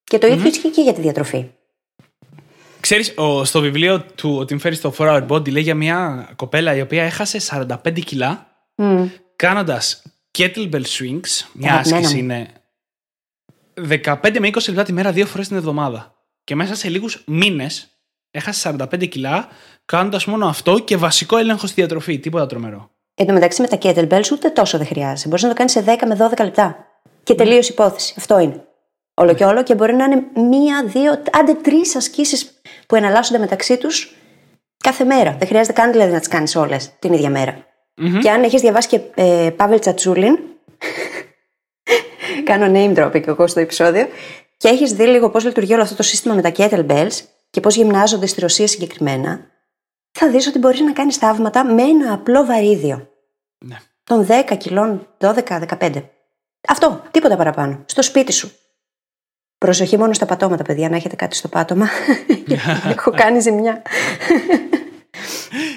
[0.04, 1.46] Και το ίδιο ισχύει και για τη διατροφή.
[2.80, 6.28] Ξέρεις, ο, στο βιβλίο του «Ο Tim Ferriss στο 4 Hour Body λέει για μια
[6.36, 9.04] κοπέλα η οποία έχασε 45 κιλά Μμ.
[9.36, 10.02] κάνοντας
[10.38, 11.44] kettlebell swings.
[11.52, 12.20] Μια Αγαπημένα άσκηση μου.
[12.22, 12.48] είναι
[13.74, 16.14] 15 με 20 λεπτά τη μέρα, δύο φορές την εβδομάδα.
[16.44, 17.88] Και μέσα σε λίγους μήνες
[18.30, 19.48] έχασε 45 κιλά
[19.84, 22.18] κάνοντας μόνο αυτό και βασικό έλεγχο στη διατροφή.
[22.18, 22.90] Τίποτα τρομερό.
[23.14, 25.28] Εν τω μεταξύ με τα kettlebells ούτε τόσο δεν χρειάζεται.
[25.28, 26.86] Μπορείς να το κάνεις σε 10 με 12 λεπτά.
[27.22, 28.14] Και τελείωσε η υπόθεση.
[28.16, 28.64] Αυτό είναι.
[29.14, 33.78] Όλο και όλο και μπορεί να είναι μία, δύο, άντε τρεις ασκήσεις που εναλλάσσονται μεταξύ
[33.78, 34.16] τους
[34.76, 35.36] κάθε μέρα.
[35.38, 37.66] Δεν χρειάζεται καν δηλαδή να τις κάνεις όλες την ίδια μέρα.
[38.22, 40.38] Και αν έχεις διαβάσει και ε, Παύλ Τσατσούλιν,
[42.58, 44.08] κάνω name dropping εγώ στο επεισόδιο,
[44.56, 47.74] και έχεις δει λίγο πώς λειτουργεί όλο αυτό το σύστημα με τα kettlebells και πώς
[47.74, 49.40] γυμνάζονται στη Ρωσία συγκεκριμένα,
[50.12, 53.08] θα δεις ότι μπορείς να κάνεις θαύματα με ένα απλό βαρύδιο.
[53.58, 53.76] Ναι.
[54.04, 56.02] Των 10 κιλών, 12-15.
[56.68, 57.82] Αυτό, τίποτα παραπάνω.
[57.86, 58.52] Στο σπίτι σου.
[59.58, 61.88] Προσοχή μόνο στα πατώματα, παιδιά, να έχετε κάτι στο πάτωμα.
[62.96, 63.82] Έχω κάνει ζημιά.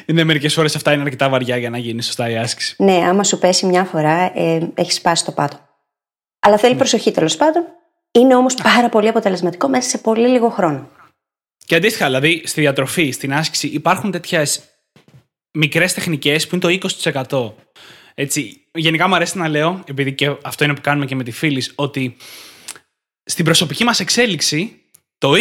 [0.05, 2.75] Είναι μερικές φορές αυτά είναι αρκετά βαριά για να γίνει σωστά η άσκηση.
[2.77, 5.64] ναι, άμα σου πέσει μια φορά, ε, έχεις σπάσει το πάτο.
[6.45, 7.63] Αλλά θέλει προσοχή τέλος πάντων.
[8.11, 10.89] Είναι όμως πάρα πολύ αποτελεσματικό μέσα σε πολύ λίγο χρόνο.
[11.65, 14.63] Και αντίστοιχα, δηλαδή στη διατροφή, στην άσκηση, υπάρχουν τέτοιες
[15.51, 16.89] μικρές τεχνικές που είναι το
[17.29, 17.53] 20%.
[18.13, 21.31] Έτσι, γενικά μου αρέσει να λέω, επειδή και αυτό είναι που κάνουμε και με τη
[21.31, 22.15] φίλη, ότι
[23.23, 24.81] στην προσωπική μας εξέλιξη,
[25.17, 25.33] το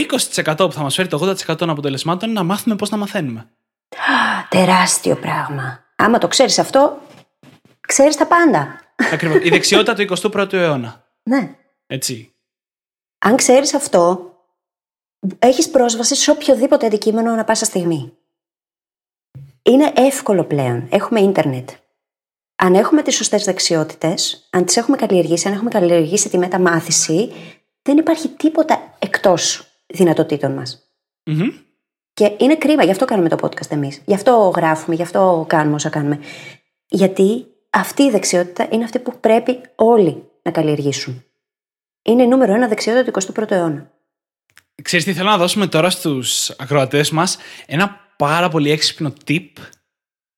[0.44, 3.40] 20% που θα μας φέρει το 80% των αποτελεσμάτων είναι να μάθουμε πώς να μαθαίνουμε.
[3.40, 5.84] Α, τεράστιο πράγμα.
[5.96, 6.98] Άμα το ξέρεις αυτό,
[7.80, 8.83] ξέρεις τα πάντα.
[9.12, 9.44] Ακριβώς.
[9.44, 11.06] Η δεξιότητα του 21ου αιώνα.
[11.22, 11.56] Ναι.
[11.86, 12.34] Έτσι.
[13.18, 14.32] Αν ξέρεις αυτό,
[15.38, 18.12] έχεις πρόσβαση σε οποιοδήποτε αντικείμενο ανα πάσα στιγμή.
[19.62, 20.88] Είναι εύκολο πλέον.
[20.90, 21.70] Έχουμε ίντερνετ.
[22.56, 27.32] Αν έχουμε τις σωστές δεξιότητες, αν τις έχουμε καλλιεργήσει, αν έχουμε καλλιεργήσει τη μεταμάθηση,
[27.82, 30.88] δεν υπάρχει τίποτα εκτός δυνατοτήτων μας.
[31.24, 31.48] Μμμ.
[32.12, 34.02] Και είναι κρίμα, γι' αυτό κάνουμε το podcast εμείς.
[34.04, 36.20] Γι' αυτό γράφουμε, γι' αυτό κάνουμε όσα κάνουμε.
[36.88, 41.24] Γιατί αυτή η δεξιότητα είναι αυτή που πρέπει όλοι να καλλιεργήσουν.
[42.02, 43.90] Είναι η νούμερο ένα δεξιότητα του 21ου αιώνα.
[44.82, 49.48] Ξέρεις τι θέλω να δώσουμε τώρα στους ακροατές μας; Ένα πάρα πολύ έξυπνο tip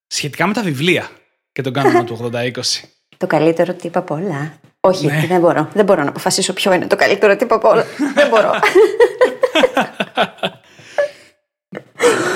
[0.07, 1.11] σχετικά με τα βιβλία
[1.53, 2.51] και τον κανόνα του 80-20.
[3.19, 4.59] Το καλύτερο τύπο από όλα.
[4.81, 5.27] Όχι, Ναι.
[5.29, 5.69] δεν μπορώ.
[5.73, 7.85] Δεν μπορώ να αποφασίσω ποιο είναι το καλύτερο τύπο από όλα.
[8.15, 8.51] δεν μπορώ.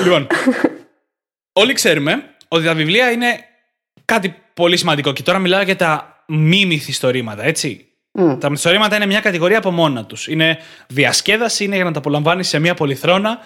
[0.04, 0.26] λοιπόν,
[1.52, 3.44] όλοι ξέρουμε ότι τα βιβλία είναι
[4.04, 7.84] κάτι πολύ σημαντικό και τώρα μιλάω για τα μη μυθιστορήματα, έτσι.
[8.38, 10.28] Τα μυθιστορήματα είναι μια κατηγορία από μόνα τους.
[10.28, 13.38] Είναι διασκέδαση, είναι για να τα απολαμβάνεις σε μια πολυθρόνα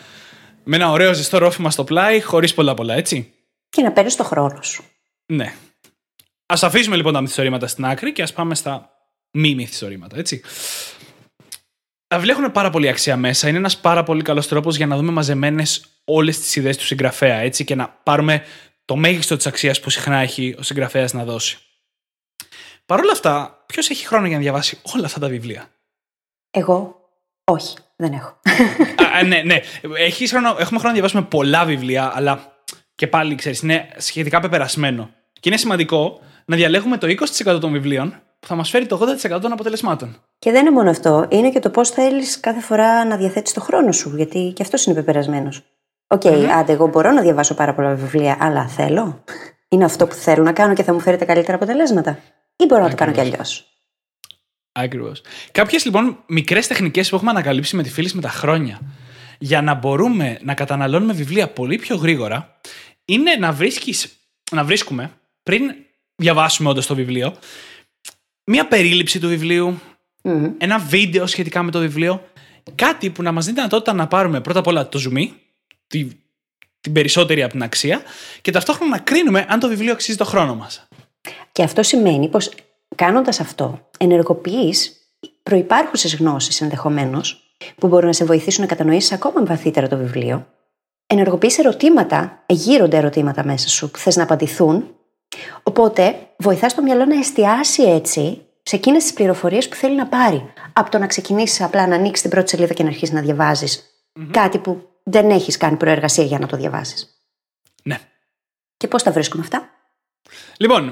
[0.65, 3.33] με ένα ωραίο ζεστό ρόφημα στο πλάι, χωρίς πολλά πολλά, έτσι.
[3.69, 4.85] και να παίρνεις το χρόνο σου.
[5.27, 5.45] Ναι.
[6.47, 8.91] Α αφήσουμε λοιπόν τα μυθιστορήματα στην άκρη και ας πάμε στα
[9.31, 10.43] μη μυθιστορήματα, έτσι.
[12.07, 13.49] Τα βιβλία έχουν πάρα πολύ αξία μέσα.
[13.49, 17.37] Είναι ένας πάρα πολύ καλός τρόπος για να δούμε μαζεμένες όλες τις ιδέες του συγγραφέα,
[17.37, 18.43] έτσι, και να πάρουμε
[18.85, 21.59] το μέγιστο της αξίας που συχνά έχει ο συγγραφέας να δώσει.
[22.87, 25.71] Παρ' όλα αυτά, ποιος έχει χρόνο για να διαβάσει όλα αυτά τα βιβλία;
[26.51, 27.01] Εγώ,
[27.45, 28.41] όχι, δεν έχω.
[28.97, 29.61] Α, α, ναι, ναι.
[29.99, 32.53] Έχεις χρόνο, έχουμε χρόνο να διαβάσουμε πολλά βιβλία, αλλά
[32.95, 35.11] και πάλι ξέρεις, είναι σχετικά πεπερασμένο.
[35.33, 39.41] Και είναι σημαντικό να διαλέγουμε το 20% των βιβλίων που θα μας φέρει το 80%
[39.41, 40.23] των αποτελεσμάτων.
[40.39, 41.27] και δεν είναι μόνο αυτό.
[41.31, 44.17] Είναι και το πώς θέλεις κάθε φορά να διαθέτεις το χρόνο σου.
[44.17, 45.63] Γιατί και αυτός είναι πεπερασμένος.
[46.07, 49.25] Οκ, άντε, εγώ μπορώ να διαβάσω πάρα πολλά βιβλία, αλλά θέλω.
[49.69, 52.19] Είναι αυτό που θέλω να κάνω και θα μου φέρει τα καλύτερα αποτελέσματα.
[52.57, 53.69] Ή μπορώ να το κάνω κι αλλιώς.
[54.73, 55.23] Ακριβώς.
[55.53, 58.81] Κάποιες λοιπόν μικρές τεχνικές που έχουμε ανακαλύψει με τη φίλη με τα χρόνια
[59.39, 62.61] για να μπορούμε να καταναλώνουμε βιβλία πολύ πιο γρήγορα
[63.05, 64.17] είναι να, βρίσκεις,
[64.53, 65.11] να βρίσκουμε
[65.43, 65.63] πριν
[66.17, 67.35] διαβάσουμε όντως το βιβλίο
[68.45, 69.81] μία περίληψη του βιβλίου,
[70.59, 72.29] ένα βίντεο σχετικά με το βιβλίο,
[72.75, 75.29] κάτι που να μας δίνει τη δυνατότητα να πάρουμε πρώτα απ' όλα το zoom,
[75.95, 76.09] τη,
[76.81, 78.03] την περισσότερη από την αξία,
[78.41, 80.89] και ταυτόχρονα να κρίνουμε αν το βιβλίο αξίζει το χρόνο μας.
[81.53, 82.51] Και αυτό σημαίνει πως
[82.95, 84.93] κάνοντας αυτό, ενεργοποιείς
[85.43, 90.47] προπάρχουσε γνώσεις ενδεχομένως, που μπορούν να σε βοηθήσουν να κατανοήσεις ακόμα βαθύτερα το βιβλίο.
[91.07, 94.95] Ενεργοποιείς ερωτήματα, γύρονται ερωτήματα μέσα σου που θες να απαντηθούν.
[95.63, 100.53] Οπότε βοηθάς το μυαλό να εστιάσει έτσι σε εκείνες τις πληροφορίες που θέλει να πάρει.
[100.73, 103.67] Από το να ξεκινήσεις απλά να ανοίξεις την πρώτη σελίδα και να αρχίσεις να διαβαζει
[104.31, 107.25] κάτι που δεν έχεις κάνει προεργασία για να το διαβάσεις.
[107.83, 108.01] Ναι.
[108.77, 109.71] Και πώς τα βρίσκουμε αυτά;
[110.57, 110.83] Λοιπόν,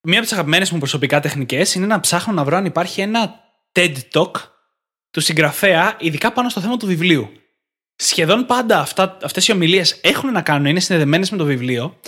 [0.00, 3.34] μία από τις αγαπημένες μου προσωπικά τεχνικές είναι να ψάχνω να βρω αν υπάρχει ένα
[3.72, 4.30] TED Talk
[5.10, 7.32] του συγγραφέα, ειδικά πάνω στο θέμα του βιβλίου.
[7.96, 11.98] Σχεδόν πάντα αυτά, αυτές οι ομιλίες έχουν να κάνουν, είναι συνδεδεμένες με το βιβλίο,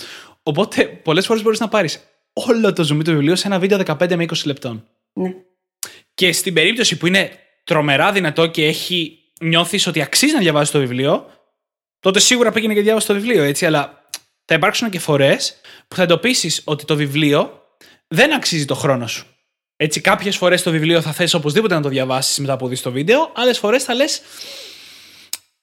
[0.43, 1.99] οπότε πολλές φορές μπορείς να πάρεις
[2.33, 4.87] όλο το zoom του βιβλίου σε ένα βίντεο 15 με 20 λεπτών.
[5.13, 5.33] Ναι.
[6.13, 7.31] Και στην περίπτωση που είναι
[7.63, 11.25] τρομερά δυνατό και έχει νιώθεις ότι αξίζει να διαβάσεις το βιβλίο,
[11.99, 13.65] τότε σίγουρα πήγαινε και διάβασε το βιβλίο, έτσι.
[13.65, 14.07] Αλλά
[14.45, 17.61] θα υπάρξουν και φορές που θα εντοπίσεις ότι το βιβλίο
[18.07, 19.27] δεν αξίζει το χρόνο σου.
[19.75, 22.91] Έτσι, κάποιες φορές το βιβλίο θα θες οπωσδήποτε να το διαβάσεις μετά από δεις το
[22.91, 24.21] βίντεο, άλλες φορές θα λες.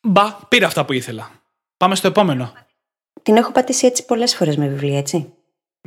[0.03, 1.31] Μπα, πήρα αυτά που ήθελα.
[1.77, 2.53] Πάμε στο επόμενο.
[3.23, 5.33] Την έχω πατήσει έτσι πολλές φορές με βιβλία, έτσι.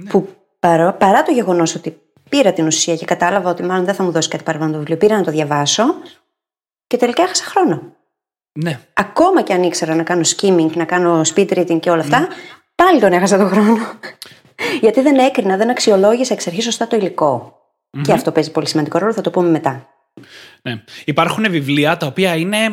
[0.09, 0.29] Που
[0.59, 4.11] παρά, παρά το γεγονός ότι πήρα την ουσία και κατάλαβα ότι μάλλον δεν θα μου
[4.11, 5.83] δώσει κάτι παραπάνω το βιβλίο, πήρα να το διαβάσω
[6.87, 7.95] και τελικά έχασα χρόνο.
[8.59, 8.79] Ναι.
[8.93, 12.27] Ακόμα και αν ήξερα να κάνω skimming, να κάνω speed reading και όλα αυτά,
[12.75, 13.77] πάλι τον έχασα τον χρόνο.
[14.81, 17.59] Γιατί δεν έκρινα, δεν αξιολόγησα εξ αρχής σωστά το υλικο
[18.01, 19.87] Και αυτό παίζει πολύ σημαντικό ρόλο, θα το πούμε μετά.
[20.61, 20.83] Ναι.
[21.05, 22.71] Υπάρχουν βιβλία τα οποία είναι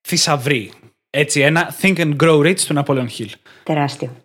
[0.00, 0.72] θησαυροί.
[1.10, 3.30] Έτσι, ένα Think and Grow Rich του Napoleon Hill.
[3.62, 4.16] Τεράστιο.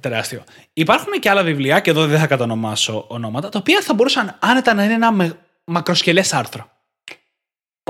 [0.00, 0.44] Τεράστιο.
[0.72, 4.74] Υπάρχουν και άλλα βιβλία, και εδώ δεν θα κατονομάσω ονόματα, τα οποία θα μπορούσαν άνετα
[4.74, 5.38] να είναι ένα με...
[5.64, 6.70] μακροσκελές άρθρο.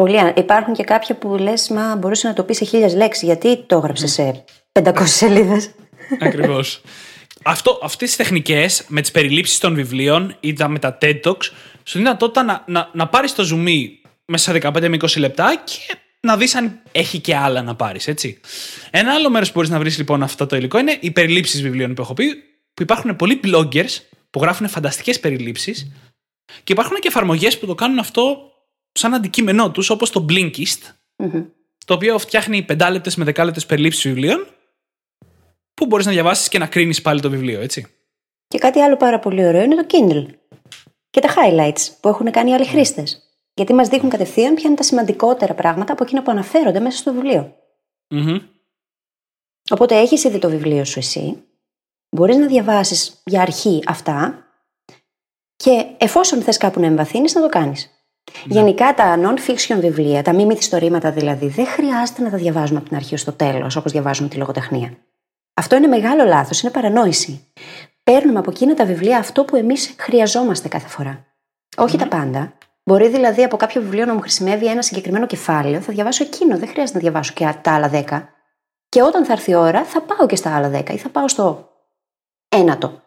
[0.00, 3.22] Πολύ, άνα- υπάρχουν και κάποια που λες, μα μπορούσε να το πει σε χίλιες λέξεις.
[3.22, 5.70] Γιατί το έγραψες σε 500 σελίδες.
[6.20, 6.80] Ακριβώς.
[7.42, 11.42] Αυτό, αυτές τις τεχνικές με τις περιλήψεις των βιβλίων ή τα, με τα TED Talks
[11.42, 13.66] σου δίνει δυνατότητα να, να, να πάρεις το zoom
[14.26, 18.08] μέσα σε 15 με 20 λεπτά και να δεις αν έχει και άλλα να πάρεις,
[18.08, 18.40] έτσι.
[18.90, 21.94] Ένα άλλο μέρος που μπορείς να βρεις λοιπόν αυτό το υλικό είναι οι περιλήψεις βιβλίων
[21.94, 22.26] που έχω πει,
[22.74, 23.98] που υπάρχουν πολλοί bloggers
[24.30, 25.92] που γράφουν φανταστικές περιλήψεις
[26.64, 28.50] και υπάρχουν και εφαρμογές που το κάνουν αυτό
[28.96, 30.94] σαν αντικείμενό τους, όπως το Blinkist,
[31.86, 34.46] το οποίο φτιάχνει 5 λεπτές με 10 λεπτές περιλήψεις βιβλίων
[35.74, 37.86] που μπορείς να διαβάσεις και να κρίνεις πάλι το βιβλίο, έτσι.
[38.48, 40.26] Και κάτι άλλο πάρα πολύ ωραίο είναι το Kindle.
[41.10, 43.20] Και τα highlights που έχουν κάνει άλλοι χρήστες.
[43.54, 47.12] Γιατί μας δείχνουν κατευθείαν ποια είναι τα σημαντικότερα πράγματα από εκείνα που αναφέρονται μέσα στο
[47.12, 47.56] βιβλίο.
[48.08, 48.38] Μμμ.
[49.70, 51.44] Οπότε έχεις ήδη το βιβλίο σου εσύ,
[52.16, 54.46] μπορείς να διαβάσεις για αρχή αυτά
[55.56, 57.95] και εφόσον θες κάπου να εμβαθύνεις, να το κάνεις.
[58.44, 62.96] Γενικά τα non-fiction βιβλία, τα μη μυθιστορήματα δηλαδή, δεν χρειάζεται να τα διαβάζουμε από την
[62.96, 64.98] αρχή ως το τέλος, όπως διαβάζουμε τη λογοτεχνία.
[65.54, 67.46] Αυτό είναι μεγάλο λάθος, είναι παρανόηση.
[68.02, 71.24] Παίρνουμε από εκείνα τα βιβλία αυτό που εμείς χρειαζόμαστε κάθε φορά.
[71.76, 72.52] Όχι τα πάντα.
[72.84, 76.68] Μπορεί δηλαδή από κάποιο βιβλίο να μου χρησιμεύει ένα συγκεκριμένο κεφάλαιο, θα διαβάσω εκείνο, δεν
[76.68, 78.28] χρειάζεται να διαβάσω και τα άλλα δέκα.
[78.88, 81.28] Και όταν θα έρθει η ώρα, θα πάω και στα άλλα δέκα ή θα πάω
[81.28, 81.68] στο
[82.48, 83.02] ένατο.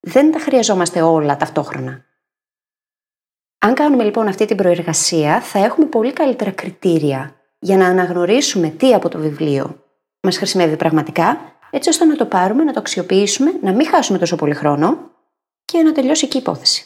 [0.00, 2.05] Δεν τα χρειαζόμαστε όλα ταυτόχρονα.
[3.58, 8.94] Αν κάνουμε λοιπόν αυτή την προεργασία, θα έχουμε πολύ καλύτερα κριτήρια για να αναγνωρίσουμε τι
[8.94, 9.80] από το βιβλίο
[10.26, 11.38] μας χρησιμεύει πραγματικά,
[11.70, 15.10] έτσι ώστε να το πάρουμε, να το αξιοποιήσουμε, να μην χάσουμε τόσο πολύ χρόνο
[15.64, 16.84] και να τελειώσει εκεί η υπόθεση.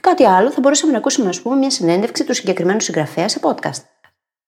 [0.00, 3.82] Κάτι άλλο θα μπορούσαμε να ακούσουμε, ας πούμε, μια συνέντευξη του συγκεκριμένου συγγραφέα σε podcast.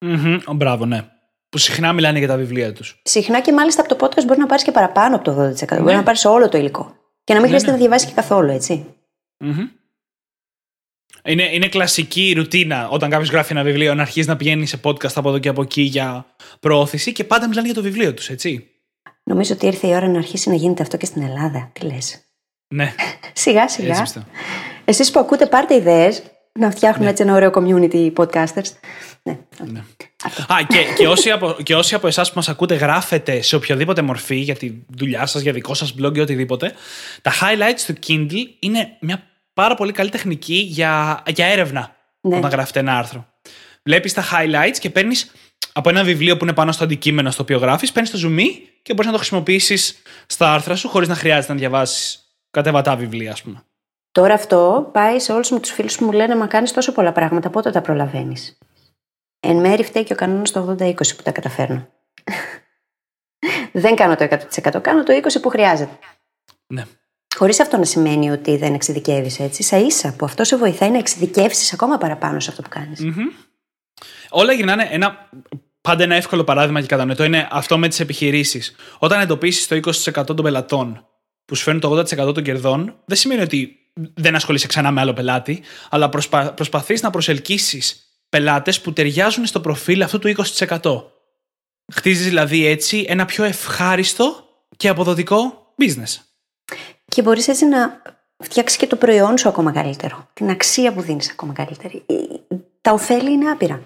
[0.00, 0.38] Μμμ.
[0.46, 1.04] Ω, Μπράβο, ναι.
[1.48, 3.00] Που συχνά μιλάνε για τα βιβλία τους.
[3.04, 5.82] Συχνά και μάλιστα από το podcast μπορεί να πάρεις και παραπάνω από το 12%.
[5.82, 6.94] Μπορεί να πάρεις όλο το υλικό.
[7.24, 8.86] Και να μην χρειάζεται να διαβάσεις και καθόλου, έτσι.
[11.24, 15.12] Είναι, είναι κλασική ρουτίνα όταν κάποιος γράφει ένα βιβλίο να αρχίζεις να πηγαίνεις σε podcast
[15.14, 16.26] από εδώ και από εκεί για
[16.60, 18.70] προώθηση και πάντα μιλάνε για το βιβλίο τους, έτσι.
[19.24, 21.70] Νομίζω ότι ήρθε η ώρα να αρχίσει να γίνεται αυτό και στην Ελλάδα.
[21.72, 22.20] Τι λες.
[22.74, 22.94] Ναι,
[23.32, 24.00] Σιγά έτσι σιγά.
[24.00, 24.26] πιστεύω.
[24.84, 26.22] Εσείς που ακούτε, πάρτε ιδέες
[26.58, 28.70] να φτιάχνουμε έτσι ένα ωραίο community podcasters.
[29.22, 29.38] Ναι.
[30.46, 34.02] Α, και, και, όσοι από, και όσοι από εσάς που μας ακούτε γράφετε σε οποιαδήποτε
[34.02, 36.72] μορφή για τη δουλειά σας, για δικό σας blog ή οτιδήποτε,
[37.22, 39.22] τα highlights του Kindle είναι μια
[39.56, 42.36] πάρα πολύ καλή τεχνική για, για έρευνα Ναι.
[42.36, 43.26] όταν γράφετε ένα άρθρο.
[43.82, 45.32] Βλέπεις τα highlights και παίρνεις
[45.72, 48.38] από ένα βιβλίο που είναι πάνω στο αντικείμενο στο οποίο γράφεις, παίρνεις το zoom
[48.82, 53.32] και μπορείς να το χρησιμοποιήσεις στα άρθρα σου χωρίς να χρειάζεται να διαβάσεις κατεβατά βιβλία,
[53.32, 53.62] ας πούμε.
[54.12, 57.12] Τώρα αυτό πάει σε όλους μου τους φίλους που μου λένε Μα κάνεις τόσο πολλά
[57.12, 58.58] πράγματα, πότε τα προλαβαίνεις;
[59.40, 61.88] Εν μέρη φταίει και ο κανόνας το 80-20 που τα καταφέρνω.
[63.72, 65.98] Δεν κάνω το 100%, κάνω το 20% που χρειάζεται.
[66.66, 66.84] Ναι.
[67.36, 69.62] Χωρίς αυτό να σημαίνει ότι δεν εξειδικεύεις έτσι.
[69.62, 73.00] σα ίσα που αυτό σε βοηθάει να εξειδικεύσεις ακόμα παραπάνω σε αυτό που κάνεις.
[74.28, 75.28] Όλα γυρνάνε ένα.
[75.80, 78.74] Πάντα ένα εύκολο παράδειγμα και κατανοητό είναι αυτό με τις επιχειρήσεις.
[78.98, 79.76] Όταν εντοπίσεις το
[80.20, 81.06] 20% των πελατών
[81.44, 83.76] που σου φέρνουν το 80% των κερδών, δεν σημαίνει ότι
[84.14, 86.52] δεν ασχολείσαι ξανά με άλλο πελάτη, αλλά προσπα...
[86.52, 91.02] προσπαθείς να προσελκύσεις πελάτες που ταιριάζουν στο προφίλ αυτού του 20%.
[91.94, 94.44] Χτίζεις δηλαδή έτσι ένα πιο ευχάριστο
[94.76, 96.26] και αποδοτικό business.
[97.04, 98.02] Και μπορείς έτσι να
[98.38, 100.28] φτιάξεις και το προϊόν σου ακόμα καλύτερο.
[100.32, 102.04] Την αξία που δίνεις ακόμα καλύτερη.
[102.80, 103.80] Τα ωφέλη είναι άπειρα.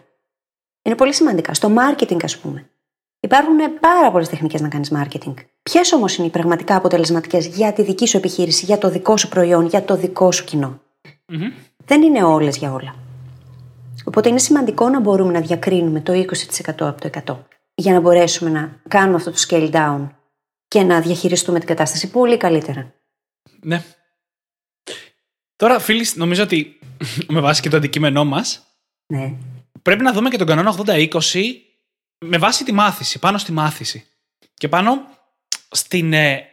[0.83, 1.55] Είναι πολύ σημαντικά.
[1.55, 2.71] Στο marketing, ας πούμε.
[3.21, 5.35] Υπάρχουν πάρα πολλές τεχνικές να κάνεις marketing.
[5.63, 9.29] Ποιες όμως είναι οι πραγματικά αποτελεσματικές για τη δική σου επιχείρηση, για το δικό σου
[9.29, 10.81] προϊόν, για το δικό σου κοινο
[11.85, 12.95] Δεν είναι όλες για όλα.
[14.05, 16.25] Οπότε είναι σημαντικό να μπορούμε να διακρίνουμε το 20%
[16.79, 17.37] από το 100
[17.75, 20.09] για να μπορέσουμε να κάνουμε αυτό το scale down
[20.71, 22.95] και να διαχειριστούμε την κατάσταση πολύ καλύτερα.
[23.61, 23.85] Ναι.
[25.57, 26.79] Τώρα, φίλοι, νομίζω ότι
[27.35, 28.67] με βάση και το αντικείμενό μας,
[29.07, 29.35] ναι.
[29.83, 31.11] πρέπει να δούμε και τον κανόνα 80-20
[32.19, 34.05] με βάση τη μάθηση, πάνω στη μάθηση.
[34.55, 35.07] Και πάνω
[35.71, 36.45] στην ε,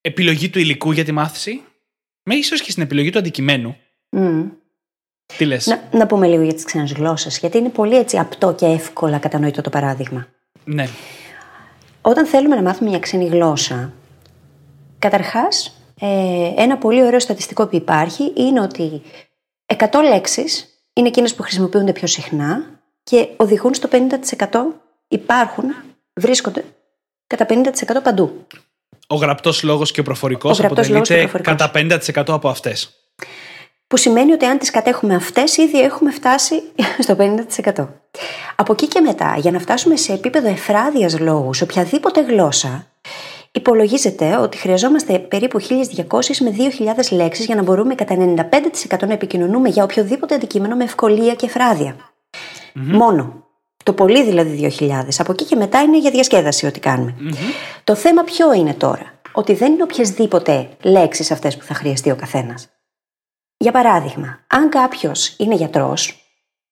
[0.00, 1.62] επιλογή του υλικού για τη μάθηση,
[2.22, 3.76] με ίσως και στην επιλογή του αντικειμένου.
[5.36, 8.54] Τι λες; Να, να πούμε λίγο για τις ξένες γλώσσες, γιατί είναι πολύ έτσι απτό
[8.54, 10.28] και εύκολα κατανοητό το παράδειγμα.
[10.64, 10.88] Ναι.
[12.02, 13.92] Όταν θέλουμε να μάθουμε μια ξένη γλώσσα,
[14.98, 19.02] καταρχάς ε, ένα πολύ ωραίο στατιστικό που υπάρχει είναι ότι
[19.76, 24.60] 100 λέξεις είναι εκείνες που χρησιμοποιούνται πιο συχνά και οδηγούν στο 50%
[25.08, 25.64] υπάρχουν,
[26.12, 26.64] βρίσκονται
[27.26, 28.46] κατά 50% παντού.
[29.06, 32.94] Ο γραπτός λόγος και ο προφορικός αποτελείται κατά 50% από αυτές.
[33.90, 36.62] Που σημαίνει ότι αν τις κατέχουμε αυτές ήδη έχουμε φτάσει
[37.04, 37.16] στο
[37.74, 37.88] 50%.
[38.56, 42.86] Από εκεί και μετά, για να φτάσουμε σε επίπεδο εφράδιας λόγους σε οποιαδήποτε γλώσσα,
[43.52, 45.66] Υπολογίζεται ότι χρειαζόμαστε περίπου 1.200
[46.40, 46.54] με
[47.08, 48.16] 2.000 λέξεις για να μπορούμε κατά
[48.90, 51.96] 95% να επικοινωνούμε για οποιοδήποτε αντικείμενο με ευκολία και φραδια
[52.74, 53.44] Μόνο.
[53.84, 54.88] Το πολύ δηλαδή 2.000.
[55.18, 57.14] Από εκεί και μετά είναι για διασκέδαση ό,τι κάνουμε.
[57.84, 62.16] Το θέμα ποιο είναι τώρα; Ότι δεν είναι οποιασδήποτε λέξεις αυτές που θα χρειαστεί ο
[62.16, 62.68] καθένας.
[63.62, 66.24] Για παράδειγμα, αν κάποιος είναι γιατρός,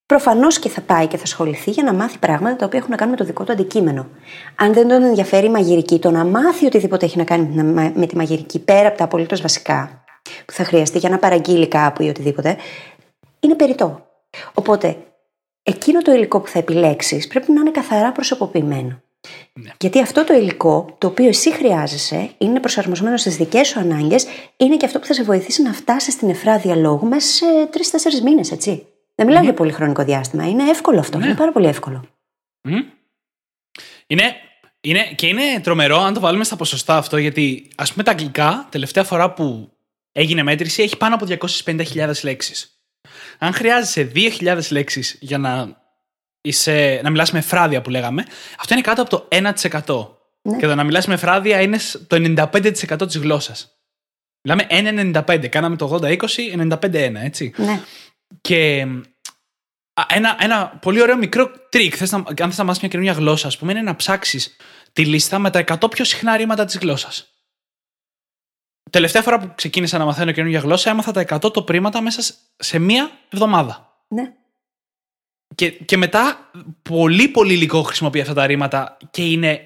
[0.06, 2.96] Προφανώς και θα πάει και θα ασχοληθεί για να μάθει πράγματα τα οποία έχουν να
[2.96, 4.08] κάνουν με το δικό του αντικείμενο.
[4.56, 7.62] Αν δεν τον ενδιαφέρει η μαγειρική, το να μάθει οτιδήποτε έχει να κάνει
[7.94, 10.04] με τη μαγειρική πέρα από τα απολύτως βασικά
[10.46, 12.56] που θα χρειαστεί για να παραγγείλει κάπου ή οτιδήποτε,
[13.40, 14.06] είναι περιττό.
[14.54, 14.96] Οπότε,
[15.62, 19.02] εκείνο το υλικό που θα επιλέξεις πρέπει να είναι καθαρά προσωποποιημένο.
[19.62, 19.70] Ναι.
[19.80, 24.76] Γιατί αυτό το υλικό, το οποίο εσύ χρειάζεσαι, είναι προσαρμοσμένο στις δικές σου ανάγκες, είναι
[24.76, 28.50] και αυτό που θα σε βοηθήσει να φτάσεις στην εφράδια λόγου μέσα σε τρει-τέσσερι μήνες,
[28.50, 28.86] έτσι.
[29.14, 30.48] Δεν μιλάω για πολύ χρονικό διάστημα.
[30.48, 31.18] Είναι εύκολο αυτό.
[31.18, 31.26] Ναι.
[31.26, 32.04] Είναι πάρα πολύ εύκολο.
[34.06, 34.34] Είναι,
[34.80, 38.68] είναι, και είναι τρομερό αν το βάλουμε στα ποσοστά αυτό, γιατί ας πούμε τα αγγλικά,
[38.70, 39.72] τελευταία φορά που
[40.12, 41.26] έγινε μέτρηση, έχει πάνω από
[41.64, 42.82] 250.000 λέξεις.
[43.38, 45.76] Αν χρειάζεσαι 2.000 λέξεις για να,
[46.48, 48.24] είσαι, να μιλάς με φράδια που λέγαμε,
[48.58, 50.08] αυτό είναι κάτω από το 1%.
[50.42, 50.56] Ναι.
[50.56, 53.78] Και το να μιλάς με φράδια είναι το 95% της γλώσσας.
[54.42, 55.48] Μιλάμε 1,95.
[55.48, 56.18] Κάναμε το 80-20,
[56.56, 57.52] 95-1, έτσι.
[57.56, 57.80] Ναι.
[58.40, 58.86] Και
[60.08, 63.46] ένα, ένα πολύ ωραίο μικρό τρικ, θες να, αν θες να μάθεις μια καινούργια γλώσσα,
[63.46, 64.56] ας πούμε, είναι να ψάξεις
[64.92, 67.32] τη λίστα με τα 100 πιο συχνά ρήματα της γλώσσας.
[68.90, 72.78] Τελευταία φορά που ξεκίνησα να μαθαίνω καινούργια γλώσσα, έμαθα τα 100 top ρήματα μέσα σε
[72.78, 74.02] μία εβδομάδα.
[74.08, 74.32] Ναι.
[75.58, 76.50] Και, και μετά,
[76.82, 79.60] πολύ πολύ υλικό χρησιμοποιεί αυτά τα ρήματα και είναι,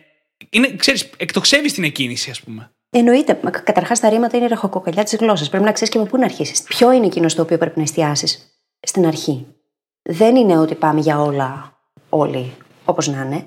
[0.50, 2.72] είναι ξέρεις, εκτοξεύεις την εκκίνηση, ας πούμε.
[2.90, 3.40] Εννοείται.
[3.64, 5.48] Καταρχάς, τα ρήματα είναι η ραχοκοκαλιά της γλώσσας.
[5.48, 6.62] Πρέπει να ξέρεις και από πού να αρχίσεις.
[6.62, 9.46] Ποιο είναι εκείνος το οποίο πρέπει να εστιάσεις; Στην αρχή.
[10.02, 11.78] Δεν είναι ότι πάμε για όλα
[12.08, 12.52] όλοι
[12.84, 13.46] όπως να είναι.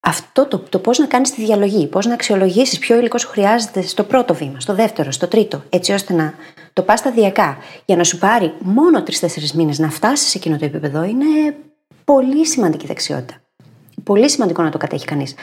[0.00, 3.82] Αυτό το, το πώς να κάνεις τη διαλογή, πώς να αξιολογήσεις ποιο υλικό σου χρειάζεται
[3.82, 6.34] στο πρώτο βήμα, στο δεύτερο, στο τρίτο, έτσι ώστε να
[6.72, 10.64] το πας σταδιακά για να σου πάρει μόνο τρει-τέσσερι μήνες να φτάσεις σε εκείνο το
[10.64, 11.56] επίπεδο, είναι
[12.04, 13.34] πολύ σημαντική δεξιότητα.
[14.04, 15.34] Πολύ σημαντικό να το κατέχει κανείς.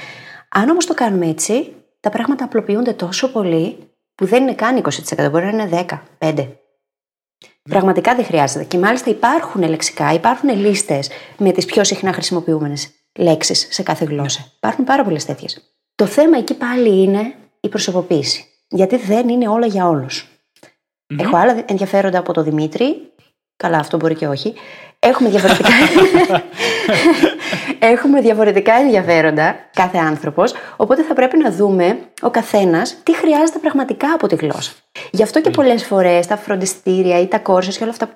[0.50, 3.78] Αν όμως το κάνουμε έτσι, τα πράγματα απλοποιούνται τόσο πολύ
[4.16, 4.84] που δεν είναι καν
[5.16, 6.48] 20%, μπορεί να είναι 10, 5.
[7.70, 8.64] Πραγματικά δεν χρειάζεται.
[8.64, 14.40] Και μάλιστα υπάρχουν λεξικά, υπάρχουν λίστες με τις πιο συχνά χρησιμοποιούμενες λέξεις σε κάθε γλώσσα.
[14.40, 14.48] Ναι.
[14.58, 15.74] Υπάρχουν πάρα πολλές τέτοιες.
[15.96, 18.46] Το θέμα εκεί πάλι είναι η προσωποποίηση.
[18.68, 19.88] Γιατί δεν είναι όλα για
[21.10, 21.22] όλου.
[21.22, 23.12] Έχω άλλα ενδιαφέροντα από το Δημήτρη.
[23.58, 24.54] Καλά, αυτό μπορεί και όχι.
[25.00, 25.70] Έχουμε διαφορετικά.
[27.94, 30.54] Έχουμε διαφορετικά ενδιαφέροντα, κάθε άνθρωπος.
[30.78, 34.72] Οπότε θα πρέπει να δούμε ο καθένας τι χρειάζεται πραγματικά από τη γλώσσα.
[35.12, 38.10] Γι' αυτό και πολλές φορές τα φροντιστήρια ή τα κόρσε και όλα αυτά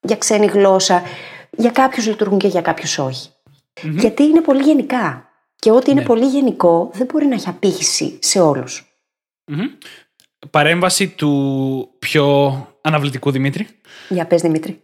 [0.00, 1.02] για ξένη γλώσσα,
[1.50, 2.98] για κάποιους λειτουργούν και για κάποιους
[3.82, 5.28] Γιατί είναι πολύ γενικά.
[5.56, 6.06] Και ό,τι είναι ναι.
[6.06, 8.98] πολύ γενικό δεν μπορεί να έχει απήχηση σε όλους.
[10.50, 13.66] Παρέμβαση του πιο αναβλητικού Δημήτρη.
[14.08, 14.82] Για πες Δημήτρη.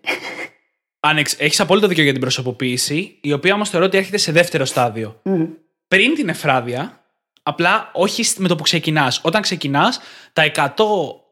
[1.01, 4.65] Αν έχεις απόλυτο δίκιο για την προσωποποίηση, η οποία όμως θεωρώ ότι έρχεται σε δεύτερο
[4.65, 5.21] στάδιο.
[5.23, 5.47] Μμμ.
[5.89, 7.05] Πριν την εφράδια,
[7.43, 9.21] απλά όχι με το που ξεκινάς.
[9.23, 10.01] Όταν ξεκινάς,
[10.33, 10.71] τα 100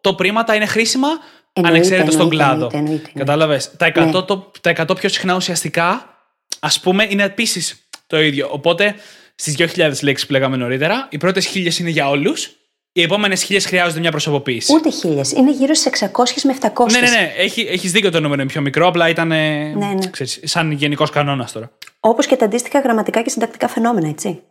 [0.00, 1.08] το πρίματα είναι χρήσιμα
[1.52, 2.68] Εννοείται, ανεξαίρετα στον εννοείται, κλάδο.
[2.72, 3.12] εννοείται, εννοείται.
[3.18, 4.10] Κατάλαβες; Τα, 100 Ναι.
[4.10, 6.18] το, τα 100 πιο συχνά ουσιαστικά,
[6.58, 8.48] ας πούμε, είναι επίσης το ίδιο.
[8.50, 8.94] Οπότε
[9.34, 12.50] στις 2.000 λέξεις που λέγαμε νωρίτερα, οι πρώτες 1.000 είναι για όλους.
[12.92, 14.72] Οι επόμενες 1.000 χρειάζονται μια προσωποποίηση.
[14.74, 15.32] Ούτε χίλιες.
[15.32, 16.90] Είναι γύρω στις 600 με 700.
[16.90, 17.32] Ναι, ναι, ναι.
[17.36, 19.32] Έχει, έχεις δίκιο το νούμερο είναι πιο μικρό, απλά ήταν.
[19.32, 19.94] ε, ναι.
[20.10, 21.70] Ξέρεις, σαν γενικός κανόνας τώρα.
[22.00, 24.42] Όπως και τα αντίστοιχα γραμματικά και συντακτικά φαινόμενα, έτσι.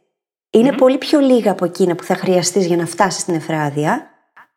[0.49, 4.09] Είναι πολύ πιο λίγα από εκείνα που θα χρειαστείς για να φτάσεις στην εφράδια,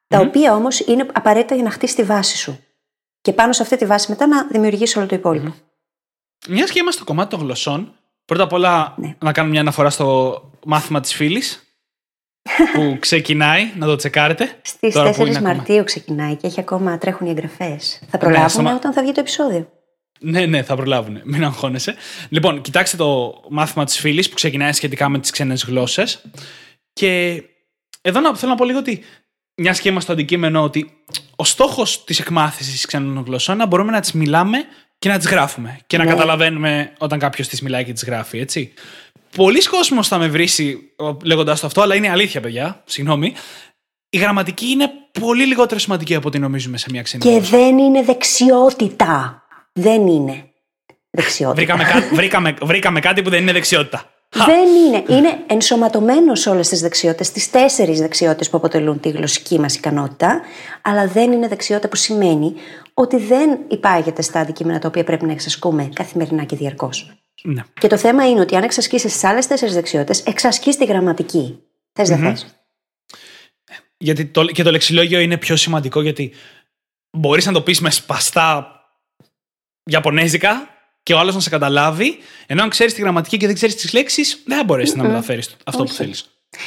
[0.07, 2.65] τα οποία όμως είναι απαραίτητα για να χτίσεις τη βάση σου.
[3.21, 5.55] Και πάνω σε αυτή τη βάση μετά να δημιουργήσεις όλο το υπόλοιπο.
[6.49, 9.15] Μιας και είμαστε στο κομμάτι των γλωσσών, πρώτα απ' όλα Ναι.
[9.21, 11.70] να κάνουμε μια αναφορά στο μάθημα της φίλης.
[12.75, 14.59] Που ξεκινάει, να το τσεκάρετε.
[14.63, 15.55] Στις Τώρα που 4 είναι ακόμα.
[15.55, 18.01] Μαρτίου ξεκινάει και έχει ακόμα τρέχουν οι εγγραφές.
[18.11, 19.69] Θα προλάβουμε σταμα- όταν θα βγει το επεισόδιο;
[20.21, 21.21] Ναι, ναι, θα προλάβουν.
[21.25, 21.95] Μην αγχώνεσαι.
[22.29, 26.23] Λοιπόν, κοιτάξτε το μάθημα της φίλης που ξεκινάει σχετικά με τις ξένες γλώσσες.
[26.93, 27.43] Και
[28.01, 29.03] εδώ να, θέλω να πω λίγο ότι,
[29.55, 30.91] μιας και είμαστε στο αντικείμενο, ότι
[31.37, 34.59] ο στόχος της εκμάθησης ξένων γλωσσών είναι να μπορούμε να τις μιλάμε
[34.99, 35.79] και να τις γράφουμε.
[35.87, 36.11] Και να Ναι.
[36.11, 38.73] καταλαβαίνουμε όταν κάποιος τις μιλάει και τις γράφει, έτσι.
[39.37, 40.79] Πολλοί κόσμος θα με βρίσει
[41.25, 42.83] λέγοντας το αυτό, αλλά είναι αλήθεια, παιδιά.
[42.85, 43.35] Συγγνώμη.
[44.11, 47.57] Η γραμματική είναι πολύ λιγότερο σημαντική από ό,τι νομίζουμε σε μια ξένη Και γλώσσα.
[47.57, 49.43] δεν είναι δεξιότητα.
[49.73, 50.45] Δεν είναι
[51.11, 51.55] δεξιότητα.
[51.77, 54.05] Βρήκαμε, κά- βρήκαμε, βρήκαμε κάτι που δεν είναι δεξιότητα.
[54.37, 54.45] Χα.
[54.45, 55.05] Δεν είναι.
[55.09, 60.41] Είναι ενσωματωμένος σε όλες τις δεξιότητες, τις τέσσερις δεξιότητες που αποτελούν τη γλωσσική μας ικανότητα,
[60.83, 62.55] αλλά δεν είναι δεξιότητα που σημαίνει
[62.95, 67.13] ότι δεν υπάγεται στα αντικείμενα τα οποία πρέπει να εξασκούμε καθημερινά και διαρκώς.
[67.43, 67.63] Ναι.
[67.81, 71.59] Και το θέμα είναι ότι αν εξασκήσεις τις άλλες τέσσερις δεξιότητες, εξασκείς τη γραμματική.
[71.93, 72.47] Θες δεν θες;
[73.97, 76.33] Γιατί το, και το λεξιλόγιο είναι πιο σημαντικό γιατί
[77.11, 78.75] μπορείς να το πεις με σπαστά
[79.85, 80.69] Ιαπωνέζικα
[81.03, 83.93] και ο άλλος να σε καταλάβει, ενώ αν ξέρεις τη γραμματική και δεν ξέρεις τις
[83.93, 85.97] λέξεις, δεν θα μπορέσεις να μεταφέρεις αυτό που Όχι.
[85.97, 86.25] θέλεις.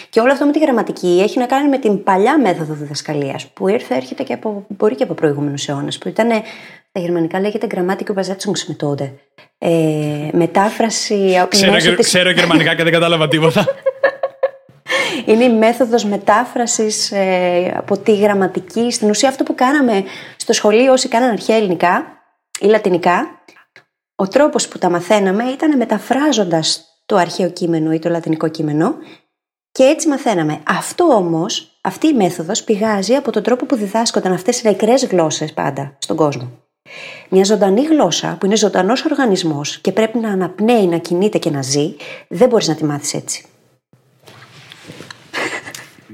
[0.10, 3.68] Και όλο αυτό με τη γραμματική έχει να κάνει με την παλιά μέθοδο διδασκαλίας που
[3.68, 6.30] ήρθε, έρχεται και από, μπορεί και από προηγούμενους αιώνες, που ήταν
[6.94, 9.12] τα γερμανικά λέγεται Grammatik Übersetzungsmethode.
[9.58, 13.66] Ε, μετάφραση από Ξέρω, μέσω γε- της- ξέρω γερμανικά και δεν κατάλαβα τίποτα.
[15.26, 18.92] Είναι η μέθοδος μετάφρασης ε, από τη γραμματική.
[18.92, 20.04] Στην ουσία αυτό που κάναμε
[20.38, 22.06] στο σχολείο όσοι κάναν αρχαία ελληνικά
[22.60, 23.42] ή λατινικά,
[24.16, 28.96] ο τρόπος που τα μαθαίναμε ήταν μεταφράζοντας το αρχαίο κείμενο ή το λατινικό κείμενο
[29.72, 30.60] και έτσι μαθαίναμε.
[30.68, 35.54] Αυτό όμως, αυτή η μέθοδος πηγάζει από τον τρόπο που διδάσκονταν αυτές οι νεκρές γλώσσες
[35.54, 36.52] πάντα στον κόσμο.
[37.30, 41.62] Μια ζωντανή γλώσσα που είναι ζωντανός οργανισμός και πρέπει να αναπνέει, να κινείται και να
[41.62, 41.96] ζει,
[42.28, 43.46] δεν μπορείς να τη μάθεις έτσι.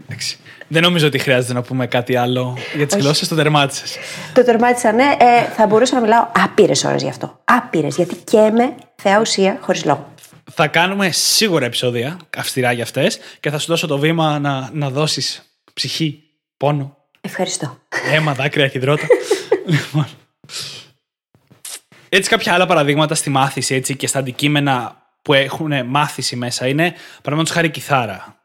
[0.05, 0.37] Εντάξει.
[0.67, 3.03] δεν νομίζω ότι χρειάζεται να πούμε κάτι άλλο για τις Όχι.
[3.03, 3.27] γλώσσες.
[3.27, 3.97] Το τερμάτισες.
[4.33, 5.15] Το τερμάτισα, ναι.
[5.19, 7.39] Ε, θα μπορούσα να μιλάω άπειρες ώρες γι' αυτό.
[7.43, 7.95] Άπειρες.
[7.95, 10.13] Γιατί καίμε θεά ουσία χωρίς λόγο.
[10.51, 14.89] Θα κάνουμε σίγουρα επεισόδια αυστηρά για αυτές και θα σου δώσω το βήμα να, να
[14.89, 15.41] δώσεις
[15.73, 16.23] ψυχή,
[16.57, 17.77] πόνο, Ευχαριστώ.
[18.13, 19.05] αίμα, δάκρυα, χυδρότα.
[19.65, 20.07] λοιπόν.
[22.09, 26.93] Έτσι, κάποια άλλα παραδείγματα στη μάθηση έτσι, και στα αντικείμενα που έχουν μάθηση μέσα είναι,
[27.15, 28.39] παραδείγματος χάρη, κιθάρα.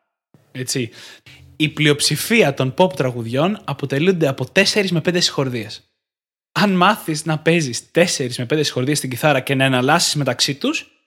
[0.52, 0.90] Έτσι.
[1.57, 5.88] Η πλειοψηφία των pop τραγουδιών αποτελούνται από 4 με 5 συγχορδίες.
[6.52, 11.02] Αν μάθεις να παίζεις 4 με 5 συγχορδίες στην κιθάρα και να εναλλάσσεις μεταξύ τους,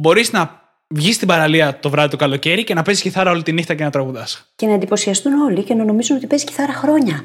[0.00, 0.62] μπορείς να
[0.94, 3.84] βγεις στην παραλία το βράδυ το καλοκαίρι και να παίζεις κιθάρα όλη τη νύχτα και
[3.84, 4.52] να τραγουδάς.
[4.56, 7.24] Και να εντυπωσιαστούν όλοι και να νομίζουν ότι παίζει κιθάρα χρόνια.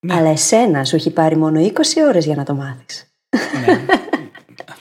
[0.00, 0.14] Ναι.
[0.14, 1.70] Αλλά εσένα σου έχει πάρει μόνο 20
[2.08, 3.12] ώρες για να το μάθεις.
[3.66, 3.84] ναι.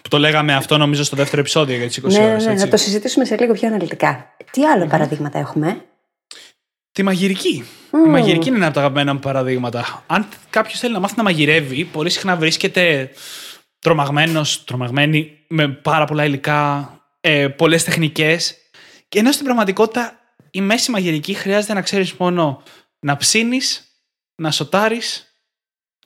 [0.01, 2.51] Που το λέγαμε αυτό νομίζω στο δεύτερο επεισόδιο για τις 20 Ναι, ναι, ώρες, ναι,
[2.51, 2.63] έτσι.
[2.63, 4.35] να το συζητήσουμε σε λίγο πιο αναλυτικά.
[4.51, 5.81] Τι άλλο παραδείγματα έχουμε;
[6.91, 7.63] Τη μαγειρική.
[8.05, 10.03] Η μαγειρική είναι ένα από τα αγαπημένα μου παραδείγματα.
[10.07, 13.09] Αν κάποιος θέλει να μάθει να μαγειρεύει, πολύ συχνά βρίσκεται
[13.79, 16.91] τρομαγμένος, τρομαγμένη, με πάρα πολλά υλικά,
[17.21, 18.55] ε, πολλές τεχνικές.
[19.09, 20.19] Και ενώ στην πραγματικότητα
[20.51, 22.63] η μέση μαγειρική χρειάζεται να ξέρεις μόνο
[22.99, 23.86] να ψήνεις,
[24.37, 25.33] να σοτάρεις,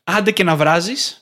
[0.03, 1.21] άντε και να βράζεις,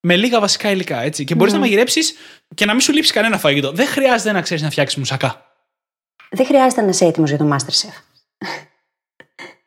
[0.00, 1.00] με λίγα βασικά υλικά.
[1.00, 1.24] Έτσι.
[1.24, 2.14] Και μπορείς να μαγειρέψεις
[2.54, 3.72] και να μην σου λείψει κανένα φαγητό.
[3.72, 5.46] Δεν χρειάζεται να ξέρεις να φτιάξεις μουσακά.
[6.30, 8.02] Δεν χρειάζεται να είσαι έτοιμος για το Masterchef.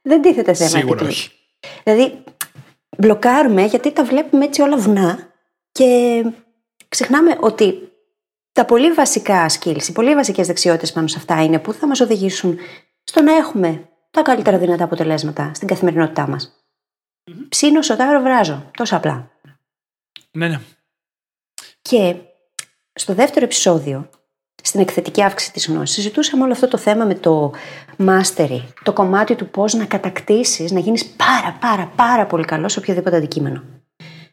[0.01, 0.69] Δεν τίθεται θέμα.
[0.69, 1.09] Σίγουρα εκεί.
[1.09, 1.31] όχι.
[1.83, 2.23] Δηλαδή,
[2.97, 5.33] μπλοκάρουμε γιατί τα βλέπουμε έτσι όλα βουνά
[5.71, 6.23] και
[6.87, 7.91] ξεχνάμε ότι
[8.51, 11.99] τα πολύ βασικά skills, οι πολύ βασικές δεξιότητες πάνω σε αυτά είναι που θα μας
[11.99, 12.57] οδηγήσουν
[13.03, 16.51] στο να έχουμε τα καλύτερα δυνατά αποτελέσματα στην καθημερινότητά μας.
[17.49, 18.71] Ψήνω, σοτάρω, βράζω.
[18.77, 19.31] Τόσο απλά.
[20.31, 20.59] Ναι, ναι.
[21.81, 22.15] Και
[22.93, 24.09] στο δεύτερο επεισόδιο
[24.63, 25.95] στην εκθετική αύξηση της γνώσης.
[25.95, 27.53] Συζητούσαμε όλο αυτό το θέμα με το
[27.97, 32.79] mastery, το κομμάτι του πώς να κατακτήσεις, να γίνεις πάρα πάρα πάρα πολύ καλός σε
[32.79, 33.63] οποιοδήποτε αντικείμενο.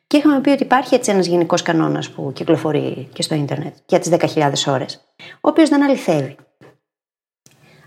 [0.07, 3.99] Και είχαμε πει ότι υπάρχει έτσι ένας γενικός κανόνας που κυκλοφορεί και στο ίντερνετ για
[3.99, 6.37] τις 10.000 ώρες, ο οποίος δεν αληθεύει.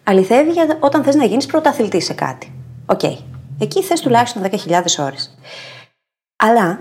[0.10, 2.52] Αληθεύει για όταν θες να γίνεις πρωταθλητής σε κάτι.
[2.86, 3.00] OK.
[3.04, 3.18] Okay.
[3.60, 5.38] Εκεί θες τουλάχιστον 10.000 ώρες.
[6.36, 6.80] Αλλά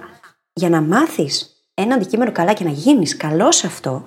[0.53, 4.07] για να μάθεις ένα αντικείμενο καλά και να γίνεις καλός σε αυτό,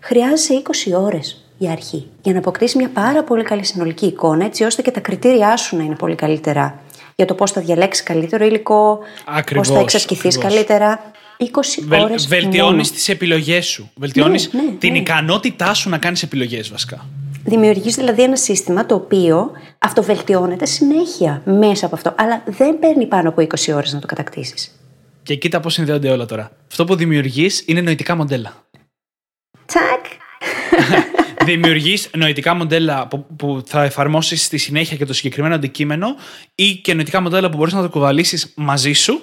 [0.00, 2.08] χρειάζεσαι 20 ώρες για αρχή.
[2.22, 5.76] Για να αποκτήσεις μια πάρα πολύ καλή συνολική εικόνα, έτσι ώστε και τα κριτήριά σου
[5.76, 6.80] να είναι πολύ καλύτερα
[7.16, 8.98] για το πώς θα διαλέξεις καλύτερο υλικό,
[9.54, 11.10] πώς θα εξασκηθείς καλύτερα.
[11.38, 12.26] 20 ώρες.
[12.26, 13.90] Βελτιώνεις τις επιλογές σου.
[13.96, 14.98] Βελτιώνεις ναι, ναι, την ναι.
[14.98, 17.06] ικανότητά σου να κάνεις επιλογές, βασικά.
[17.46, 22.14] Δημιουργείς δηλαδή ένα σύστημα το οποίο αυτοβελτιώνεται συνέχεια μέσα από αυτό.
[22.18, 24.80] Αλλά δεν παίρνει πάνω από 20 ώρες να το κατακτήσεις.
[25.22, 26.50] Και κοίτα πώς συνδέονται όλα τώρα.
[26.70, 28.66] Αυτό που δημιουργείς είναι νοητικά μοντέλα.
[29.66, 30.04] Τσακ!
[31.50, 36.06] Δημιουργείς νοητικά μοντέλα που, θα εφαρμόσεις στη συνέχεια και το συγκεκριμένο αντικείμενο
[36.54, 39.22] ή και νοητικά μοντέλα που μπορείς να τα κουβαλήσεις μαζί σου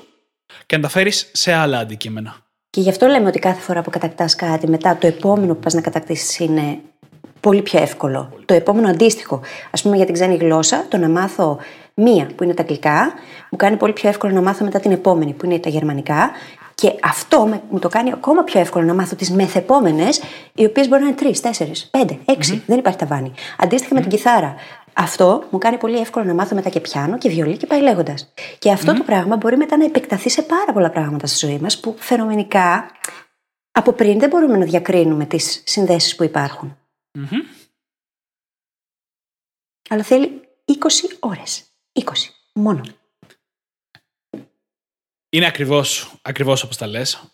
[0.65, 2.35] και να τα φέρεις σε άλλα αντικείμενα.
[2.69, 5.73] Και γι' αυτό λέμε ότι κάθε φορά που κατακτάς κάτι, μετά το επόμενο που πας
[5.73, 6.79] να κατακτήσεις είναι
[7.43, 8.29] πολύ πιο εύκολο.
[8.45, 9.35] Το επόμενο αντίστοιχο.
[9.71, 11.57] Α πούμε για την ξένη γλώσσα, το να μάθω
[11.93, 13.13] μία που είναι τα αγγλικά,
[13.49, 16.31] μου κάνει πολύ πιο εύκολο να μάθω μετά την επόμενη που είναι τα γερμανικά.
[16.75, 20.21] Και αυτό μου το κάνει ακόμα πιο εύκολο να μάθω τις μεθεπόμενες,
[20.53, 22.17] οι οποίες μπορεί να είναι τρεις, τέσσερις, πέντε,
[22.65, 23.31] Δεν υπάρχει ταβάνι.
[23.91, 24.55] με την κιθάρα.
[24.93, 28.33] Αυτό μου κάνει πολύ εύκολο να μάθω μετά και πιάνω και βιολί και πάει λέγοντας.
[28.59, 31.79] Και αυτό το πράγμα μπορεί μετά να επεκταθεί σε πάρα πολλά πράγματα στη ζωή μας
[31.79, 32.85] που φαινομενικά
[33.71, 36.77] από πριν δεν μπορούμε να διακρίνουμε τις συνδέσεις που υπάρχουν.
[39.89, 41.63] Αλλά θέλει 20 ώρες.
[41.93, 42.03] 20.
[42.53, 42.81] Μόνο.
[45.29, 47.33] Είναι ακριβώς, ακριβώς όπως τα λες.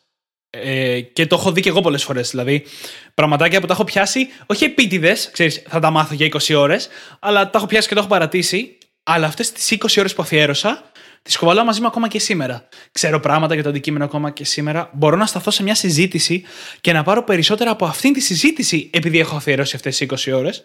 [0.50, 2.30] Ε, και το έχω δει και εγώ πολλές φορές.
[2.30, 2.66] Δηλαδή,
[3.14, 6.88] πραγματάκια που τα έχω πιάσει, όχι επίτηδες, ξέρεις, θα τα μάθω για 20 ώρες,
[7.20, 8.78] αλλά τα έχω πιάσει και το έχω παρατήσει.
[9.04, 10.92] Αλλά αυτές τις 20 ώρες που αφιέρωσα,
[11.22, 12.68] τι κουβαλάω μαζί μου ακόμα και σήμερα.
[12.92, 14.90] Ξέρω πράγματα για το αντικείμενο ακόμα και σήμερα.
[14.94, 16.44] Μπορώ να σταθώ σε μια συζήτηση
[16.82, 20.64] και να πάρω περισσότερα από αυτήν τη συζήτηση επειδή έχω αφιερώσει αυτές τις 20 ώρες.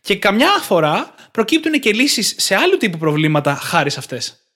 [0.00, 4.47] Και καμιά φορά προκύπτουν και λύσεις σε άλλου τύπου προβλήματα χάρη σε αυτές.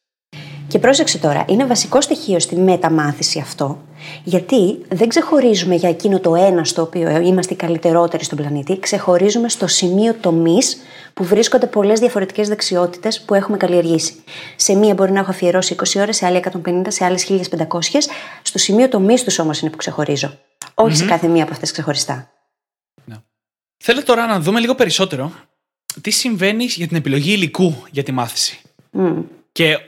[0.72, 3.82] Και πρόσεξε τώρα, είναι βασικό στοιχείο στη μεταμάθηση αυτό,
[4.24, 9.48] γιατί δεν ξεχωρίζουμε για εκείνο το ένα στο οποίο είμαστε οι καλύτερότεροι στον πλανήτη, ξεχωρίζουμε
[9.48, 10.76] στο σημείο τομής
[11.14, 14.14] που βρίσκονται πολλές διαφορετικές δεξιότητες που έχουμε καλλιεργήσει.
[14.56, 18.08] Σε μία μπορεί να έχω αφιερώσει 20 ώρες, σε άλλη 150, σε άλλες 1500.
[18.42, 20.38] Στο σημείο τομής του όμω είναι που ξεχωρίζω.
[20.74, 22.30] Όχι σε κάθε μία από αυτές ξεχωριστά.
[23.04, 23.16] Ναι.
[23.76, 25.32] Θέλω τώρα να δούμε λίγο περισσότερο
[26.00, 28.60] τι συμβαίνει για την επιλογή υλικού για τη μάθηση.
[29.52, 29.78] Και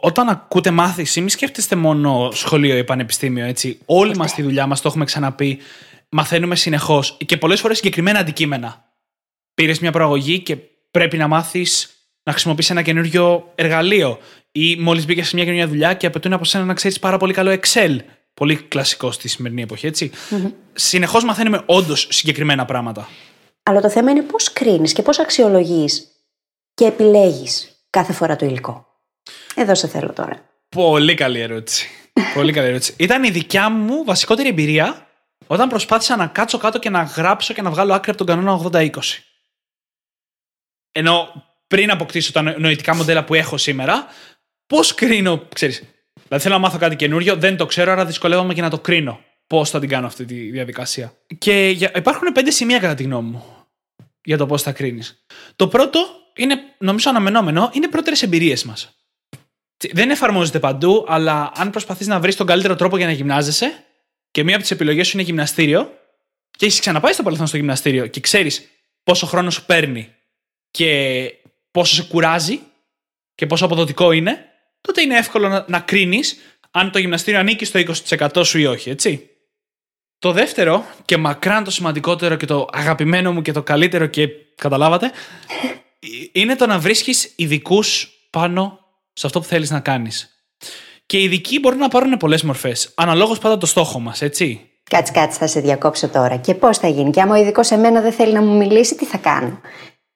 [0.00, 3.44] όταν ακούτε μάθηση, μην σκέφτεστε μόνο σχολείο ή πανεπιστήμιο.
[3.44, 3.78] Έτσι.
[3.84, 5.58] Όλοι μας στη δουλειά μας το έχουμε ξαναπεί.
[6.08, 8.84] Μαθαίνουμε συνεχώς και πολλές φορές συγκεκριμένα αντικείμενα.
[9.54, 10.56] Πήρες μια προαγωγή και
[10.90, 11.90] πρέπει να μάθεις
[12.22, 14.18] να χρησιμοποιήσει ένα καινούριο εργαλείο.
[14.52, 17.32] Ή μόλις μπήκες σε μια καινούργια δουλειά και απαιτούν από σένα να ξέρεις πάρα πολύ
[17.32, 17.96] καλό Excel.
[18.34, 20.10] Πολύ κλασικό στη σημερινή εποχή, έτσι.
[20.30, 20.52] Mm-hmm.
[20.72, 23.08] Συνεχώς μαθαίνουμε όντως συγκεκριμένα πράγματα.
[23.62, 26.06] Αλλά το θέμα είναι πώς κρίνεις και πώς αξιολογείς
[26.74, 28.86] και επιλέγεις κάθε φορά το υλικό.
[29.54, 30.50] Εδώ σε θέλω τώρα.
[30.68, 31.88] Πολύ καλή ερώτηση.
[32.34, 32.94] Πολύ καλή ερώτηση.
[32.98, 35.06] Ήταν η δικιά μου βασικότερη εμπειρία
[35.46, 38.70] όταν προσπάθησα να κάτσω κάτω και να γράψω και να βγάλω άκρη από τον κανόνα
[38.72, 38.90] 80-20.
[40.92, 44.06] Ενώ πριν αποκτήσω τα νοητικά μοντέλα που έχω σήμερα,
[44.66, 45.82] πώς κρίνω, ξέρεις,
[46.28, 49.20] Δηλαδή θέλω να μάθω κάτι καινούριο, δεν το ξέρω, άρα δυσκολεύομαι και να το κρίνω.
[49.46, 51.12] Πώς θα την κάνω αυτή τη διαδικασία.
[51.38, 53.44] Και υπάρχουν πέντε σημεία κατά τη γνώμη μου
[54.22, 55.24] για το πώς θα κρίνεις.
[55.56, 56.00] Το πρώτο
[56.36, 58.95] είναι, νομίζω, αναμενόμενο, είναι πρώτερες εμπειρίες μας.
[59.92, 63.84] Δεν εφαρμόζεται παντού, αλλά αν προσπαθείς να βρεις τον καλύτερο τρόπο για να γυμνάζεσαι
[64.30, 65.98] και μία από τις επιλογές σου είναι γυμναστήριο
[66.50, 68.68] και έχεις ξαναπάει στο παρελθόν στο γυμναστήριο και ξέρεις
[69.02, 70.14] πόσο χρόνο σου παίρνει
[70.70, 71.30] και
[71.70, 72.60] πόσο σε κουράζει
[73.34, 74.44] και πόσο αποδοτικό είναι,
[74.80, 76.36] τότε είναι εύκολο να, να κρίνεις
[76.70, 79.30] αν το γυμναστήριο ανήκει στο 20% σου ή όχι, έτσι.
[80.18, 85.12] Το δεύτερο και μακράν το σημαντικότερο και το αγαπημένο μου και το καλύτερο και καταλάβατε,
[86.32, 88.85] είναι το να βρίσκεις ειδικούς πάνω
[89.16, 90.44] σε αυτό που θέλεις να κάνεις.
[91.06, 92.92] Και οι ειδικοί μπορούν να πάρουν πολλές μορφές.
[92.94, 94.70] Αναλόγως πάντα το στόχο μας, έτσι.
[94.90, 96.36] Κάτσε, κάτσε, θα σε διακόψω τώρα.
[96.36, 97.10] Και πώς θα γίνει.
[97.10, 99.60] Και άμα ο ειδικός σε μένα δεν θέλει να μου μιλήσει, τι θα κάνω;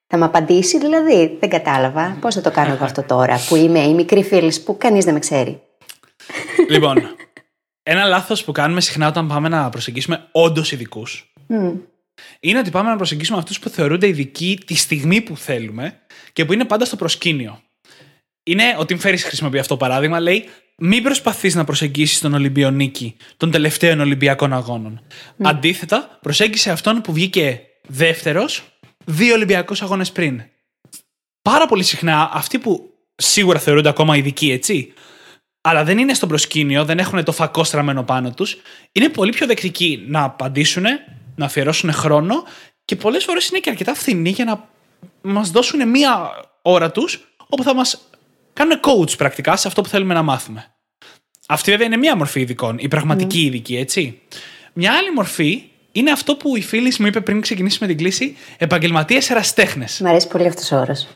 [0.06, 2.18] Θα μου απαντήσει, δηλαδή; Δεν κατάλαβα.
[2.20, 5.14] Πώς θα το κάνω εγώ αυτό τώρα, που είμαι η μικρή φίλης που κανείς δεν
[5.14, 5.62] με ξέρει;
[6.68, 7.16] Λοιπόν,
[7.82, 11.72] ένα λάθος που κάνουμε συχνά όταν πάμε να προσεγγίσουμε όντως ειδικούς mm.
[12.40, 15.98] είναι ότι πάμε να προσεγγίσουμε αυτούς που θεωρούνται ειδικοί τη στιγμή που θέλουμε
[16.32, 17.60] και που είναι πάντα στο προσκήνιο
[18.50, 20.20] είναι ο Tim Ferriss χρησιμοποιεί αυτό το παράδειγμα.
[20.20, 25.02] Λέει μην προσπαθείς να προσεγγίσεις τον Ολυμπιονίκη των τελευταίων Ολυμπιακών Αγώνων.
[25.42, 28.62] Αντίθετα, προσέγγισε αυτόν που βγήκε δεύτερος
[29.04, 30.42] δύο Ολυμπιακούς αγώνες πριν.
[31.42, 34.92] Πάρα πολύ συχνά αυτοί που σίγουρα θεωρούνται ακόμα ειδικοί, έτσι,
[35.60, 38.56] αλλά δεν είναι στο προσκήνιο, δεν έχουν το φακό στραμμένο πάνω τους,
[38.92, 40.84] είναι πολύ πιο δεκτικοί να απαντήσουν,
[41.34, 42.44] να αφιερώσουν χρόνο
[42.84, 44.68] και πολλές φορές είναι και αρκετά φθηνοί για να
[45.22, 46.30] μας δώσουν μία
[46.62, 48.09] ώρα τους όπου θα μας
[48.52, 50.74] κάνουν coach πρακτικά σε αυτό που θέλουμε να μάθουμε.
[51.48, 54.20] Αυτή βέβαια είναι μία μορφή ειδικών, η πραγματική ειδική, έτσι.
[54.72, 59.30] Μια άλλη μορφή είναι αυτό που η φίλης μου είπε πριν ξεκινήσουμε την κλίση, επαγγελματίες
[59.30, 60.00] εραστέχνες.
[60.00, 61.06] Μ' αρέσει πολύ αυτός ο όρος.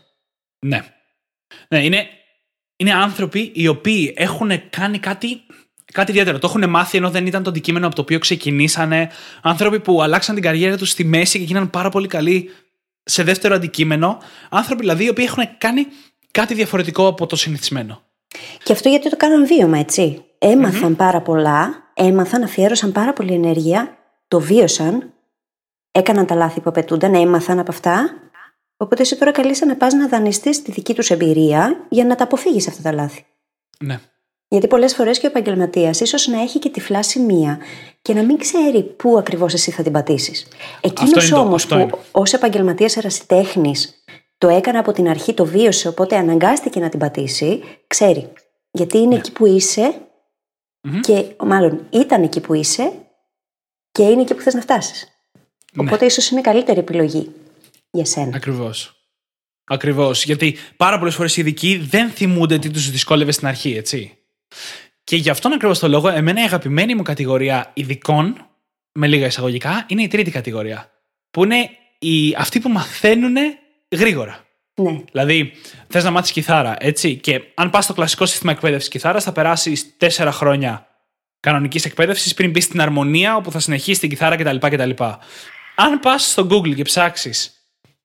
[0.58, 0.84] Ναι.
[1.68, 2.06] Ναι, είναι,
[2.76, 5.40] είναι άνθρωποι οι οποίοι έχουν κάνει κάτι,
[5.92, 6.38] κάτι ιδιαίτερο.
[6.38, 9.10] Το έχουν μάθει ενώ δεν ήταν το αντικείμενο από το οποίο ξεκινήσανε.
[9.42, 12.50] Άνθρωποι που αλλάξαν την καριέρα τους στη μέση και γίνανε πάρα πολύ καλοί
[13.04, 14.18] σε δεύτερο αντικείμενο.
[14.50, 15.86] Άνθρωποι δηλαδή οι οποίοι έχουν κάνει
[16.34, 18.02] κάτι διαφορετικό από το συνηθισμένο.
[18.62, 20.24] Και αυτό γιατί το κάναν βίωμα, έτσι.
[20.38, 23.96] Έμαθαν πάρα πολλά, έμαθαν, αφιέρωσαν πάρα πολύ ενέργεια,
[24.28, 25.12] το βίωσαν,
[25.92, 28.10] έκαναν τα λάθη που απαιτούνταν, έμαθαν από αυτά.
[28.76, 32.24] Οπότε εσύ τώρα καλείσαι να πας να δανειστείς τη δική τους εμπειρία για να τα
[32.24, 33.24] αποφύγεις αυτά τα λάθη.
[33.78, 34.00] Ναι.
[34.48, 37.58] Γιατί πολλές φορές και ο επαγγελματίας ίσως να έχει και τυφλά σημεία
[38.02, 40.46] και να μην ξέρει πού ακριβώς εσύ θα την πατήσεις.
[40.84, 41.92] Αυτό είναι Εκείνο το- όμως αυτό που είναι.
[42.10, 44.03] ως επαγγελματίας ερασιτέχνης
[44.44, 48.32] το έκανε από την αρχή, το βίωσε, οπότε αναγκάστηκε να την πατήσει, ξέρει.
[48.70, 49.02] Γιατί Ναι.
[49.02, 49.94] είναι εκεί που είσαι
[51.00, 52.92] και μάλλον ήταν εκεί που είσαι
[53.92, 55.08] και είναι εκεί που θες να φτάσεις.
[55.72, 55.82] Ναι.
[55.82, 57.32] Οπότε ίσως είναι καλύτερη επιλογή
[57.90, 58.36] για σένα.
[58.36, 59.06] Ακριβώς.
[59.64, 60.24] Ακριβώς.
[60.24, 64.18] Γιατί πάρα πολλές φορές οι ειδικοί δεν θυμούνται τι τους δυσκόλευε στην αρχή, έτσι.
[65.04, 68.46] Και γι' αυτόν ακριβώς το λόγο, εμένα η αγαπημένη μου κατηγορία ειδικών,
[68.92, 70.90] με λίγα εισαγωγικά, είναι η τρίτη κατηγορία.
[71.30, 73.36] Που είναι οι, αυτοί που μαθαίνουν
[73.94, 74.44] γρήγορα.
[74.74, 75.00] Ναι.
[75.12, 75.52] Δηλαδή,
[75.88, 77.16] θες να μάθεις κιθάρα, έτσι.
[77.16, 80.86] Και αν πας στο κλασικό σύστημα εκπαίδευσης κιθάρας, θα περάσεις τέσσερα χρόνια
[81.40, 84.56] κανονικής εκπαίδευσης πριν μπεις στην αρμονία, όπου θα συνεχίσεις την κιθάρα κτλ.
[84.56, 84.90] κτλ.
[85.74, 87.54] Αν πας στο Google και ψάξεις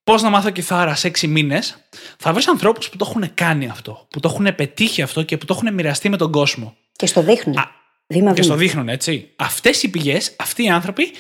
[0.04, 1.78] πώς να μάθω κιθάρα σε έξι μήνες,
[2.18, 5.46] θα βρεις ανθρώπους που το έχουν κάνει αυτό, που το έχουν πετύχει αυτό και που
[5.46, 6.76] το έχουν μοιραστεί με τον κόσμο.
[6.92, 7.58] Και στο δείχνουν.
[7.58, 7.72] Α,
[8.08, 8.44] βήμα Και βήμα.
[8.44, 9.32] στο δείχνουν, έτσι.
[9.36, 11.12] Αυτές οι πηγές, αυτοί οι άνθρωποι,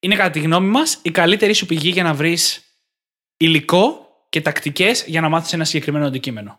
[0.00, 2.62] είναι κατά τη γνώμη μας η καλύτερη σου πηγή για να βρεις
[3.36, 6.58] υλικό και τακτικές για να μάθεις ένα συγκεκριμένο αντικείμενο.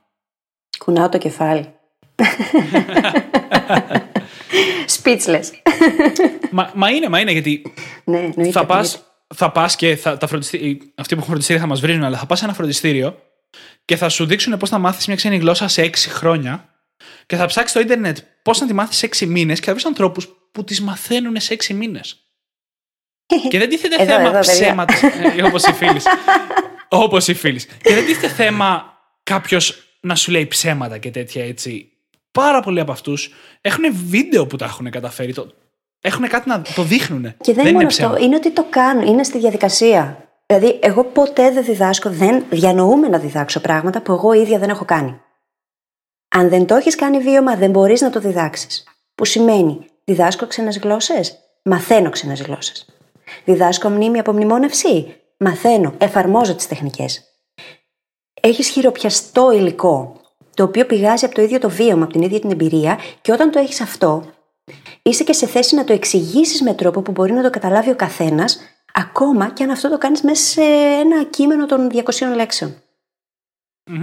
[0.78, 1.74] Κουνάω το κεφάλι.
[5.01, 5.43] Speechless.
[6.51, 8.51] μα, μα είναι, μα είναι, γιατί ναι, εννοείται.
[8.51, 9.13] θα πας εννοείται.
[9.36, 12.26] θα πας και θα, τα φροντιστή, αυτοί που έχουν φροντιστήρια θα μας βρίζουν, αλλά θα
[12.26, 13.22] πας σε ένα φροντιστήριο
[13.86, 16.70] και θα σου δείξουν πώς να μάθεις μια ξένη γλώσσα σε έξι χρόνια
[17.26, 19.86] και θα ψάξεις στο ίντερνετ πώς να τη μάθεις σε έξι μήνες και θα βρεις
[19.86, 22.24] ανθρώπους που τις μαθαίνουν σε έξι μήνες.
[23.49, 24.53] και δεν τίθεται Εδώ, θέμα εδώ, παιδιά.
[24.53, 24.93] ψέματα.
[25.45, 25.99] Όπως οι φίλοι.
[26.90, 27.62] Όπως οι φίλοι.
[27.82, 31.92] Και δεν τίθεται θέμα κάποιος να σου λέει ψέματα και τέτοια έτσι.
[32.32, 35.34] Πάρα πολλοί από αυτούς έχουν βίντεο που τα έχουν καταφέρει.
[35.34, 35.52] Το,
[36.02, 37.36] έχουν κάτι να το δείχνουν.
[37.42, 38.10] Και δεν, είναι μόνο ψέμα.
[38.10, 40.30] αυτό, είναι ότι το κάνουν, είναι στη διαδικασία.
[40.46, 44.86] Δηλαδή, εγώ ποτέ δεν διδάσκω, δεν διανοούμε να διδάξω πράγματα που εγώ ίδια δεν έχω
[44.86, 45.22] κάνει.
[46.30, 48.84] Αν δεν το έχεις κάνει βίωμα, δεν μπορείς να το διδάξεις.
[49.16, 52.86] Που σημαίνει, διδάσκω ξένες γλώσσες, μαθαίνω ξένες γλώσσες.
[53.46, 57.24] Διδάσκω μνήμη από μνημόνευση, μαθαίνω, εφαρμόζω τις τεχνικές.
[58.42, 60.22] Έχεις χειροπιαστό υλικό,
[60.54, 63.52] το οποίο πηγάζει από το ίδιο το βίωμα, από την ίδια την εμπειρία, και όταν
[63.52, 64.24] το έχεις αυτό,
[65.02, 67.96] είσαι και σε θέση να το εξηγήσεις με τρόπο που μπορεί να το καταλάβει ο
[67.96, 68.60] καθένας,
[68.94, 70.62] ακόμα και αν αυτό το κάνεις μέσα σε
[71.00, 72.82] ένα κείμενο των 200 λεξεων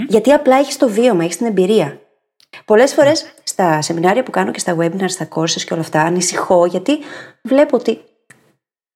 [0.09, 2.01] Γιατί απλά έχεις το βίωμα, έχεις την εμπειρία.
[2.65, 6.67] Πολλές φορές στα σεμινάρια που κάνω και στα webinars, στα courses και όλα αυτά, ανησυχώ
[6.67, 6.99] γιατί
[7.43, 8.01] βλέπω ότι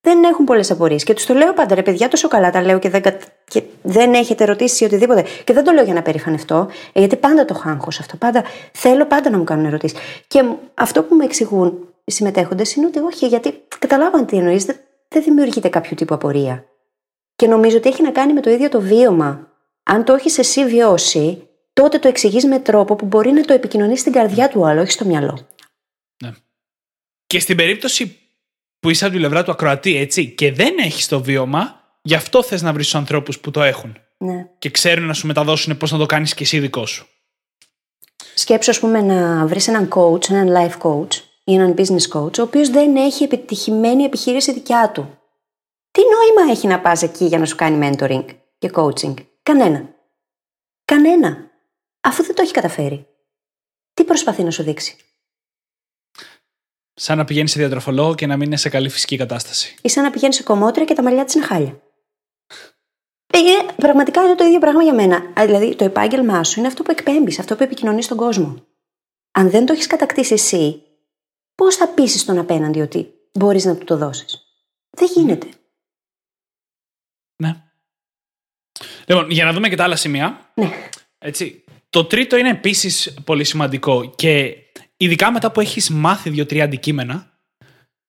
[0.00, 1.04] δεν έχουν πολλές απορίες.
[1.04, 3.62] Και τους το λέω πάντα, ρε παιδιά, τόσο καλά τα λέω και δεν, κατ- και
[3.82, 5.24] δεν έχετε ερωτήσει ή οτιδήποτε.
[5.44, 8.16] Και δεν το λέω για να περηφανευτώ, ε, γιατί πάντα το έχω άγχος αυτό.
[8.16, 9.98] Πάντα, θέλω πάντα να μου κάνουν ερωτήσεις.
[10.26, 14.64] Και μ- αυτό που με εξηγούν οι συμμετέχοντες είναι ότι όχι, γιατί καταλάβαν τι εννοείς,
[14.64, 14.76] δεν,
[15.08, 16.64] δεν δημιουργείται κάποιο τύπου απορία.
[17.36, 19.48] Και νομίζω ότι έχει να κάνει με το ίδιο το βίωμα.
[19.82, 24.00] Αν το έχεις εσύ βιώσει, τότε το εξηγείς με τρόπο που μπορεί να το επικοινωνήσει
[24.00, 25.48] στην καρδιά του άλλου, όχι στο μυαλό.
[26.22, 26.30] Ναι.
[27.26, 28.19] Και στην περίπτωση
[28.80, 32.42] που είσαι από την πλευρά του ακροατή, έτσι, και δεν έχεις το βίωμα, γι' αυτό
[32.42, 33.96] θες να βρεις τους ανθρώπους που το έχουν.
[34.18, 34.48] Ναι.
[34.58, 37.06] Και ξέρουν να σου μεταδώσουν πώς να το κάνεις και εσύ δικό σου.
[38.34, 41.14] Σκέψου, ας πούμε, να βρεις έναν coach, έναν life coach
[41.44, 45.18] ή έναν business coach, ο οποίος δεν έχει επιτυχημένη επιχείρηση δικιά του.
[45.90, 48.24] Τι νόημα έχει να πας εκεί για να σου κάνει mentoring
[48.58, 49.94] και coaching; Κανένα.
[50.84, 51.50] Κανένα.
[52.00, 53.06] Αφού δεν το έχει καταφέρει.
[53.94, 54.96] Τι προσπαθεί να σου δείξει;
[56.94, 59.76] Σαν να πηγαίνεις σε διατροφολόγο και να μην είναι σε καλή φυσική κατάσταση.
[59.82, 61.80] Ή σαν να πηγαίνεις σε κομμότρια και τα μαλλιά της είναι χάλια.
[63.32, 65.16] Ε, Είναι, πραγματικά είναι το ίδιο πράγμα για μένα.
[65.16, 68.66] Α, Δηλαδή, το επάγγελμά σου είναι αυτό που εκπέμπεις, αυτό που επικοινωνείς στον κόσμο.
[69.30, 70.82] Αν δεν το έχεις κατακτήσει εσύ,
[71.54, 74.38] πώς θα πείσεις τον απέναντι ότι μπορείς να του το δώσεις;
[74.90, 75.48] Δεν γίνεται.
[77.42, 77.62] Ναι.
[79.06, 80.52] Λοιπόν, για να δούμε και τα άλλα σημεία.
[80.54, 80.70] Ναι.
[81.18, 81.64] Έτσι.
[81.90, 84.56] Το τρίτο είναι επίσης πολύ σημαντικό και
[85.00, 87.38] ειδικά μετά που έχεις μάθει δύο-τρία αντικείμενα,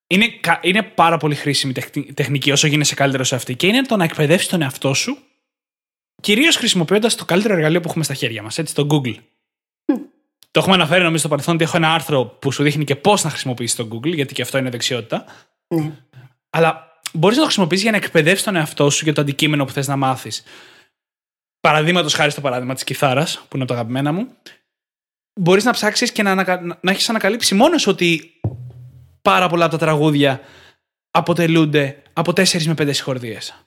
[0.07, 3.55] είναι, κα- είναι πάρα πολύ χρήσιμη τεχνη- τεχνική όσο γίνεσαι καλύτερος σε αυτή.
[3.55, 5.17] Και είναι το να εκπαιδεύσεις τον εαυτό σου,
[6.21, 9.15] κυρίως χρησιμοποιώντας το καλύτερο εργαλείο που έχουμε στα χέρια μας, έτσι, το Google.
[10.51, 13.23] Το έχουμε αναφέρει νομίζω στο παρελθόν ότι έχω ένα άρθρο που σου δείχνει και πώς
[13.23, 15.25] να χρησιμοποιήσεις το Google, γιατί και αυτό είναι δεξιότητα.
[15.67, 15.91] Ναι.
[16.49, 19.71] Αλλά μπορείς να το χρησιμοποιήσεις για να εκπαιδεύσεις τον εαυτό σου για το αντικείμενο που
[19.71, 20.43] θες να μάθεις.
[21.59, 24.27] Παραδείγματος χάρη στο παράδειγμα της κιθάρας, που είναι από τα αγαπημένα μου,
[25.33, 26.79] μπορείς να ψάξεις και να, ανακα...
[26.81, 28.39] να έχεις ανακαλύψει μόνος σου ότι
[29.21, 30.41] πάρα πολλά από τα τραγούδια
[31.11, 33.65] αποτελούνται από 4 με 5 συγχορδίες.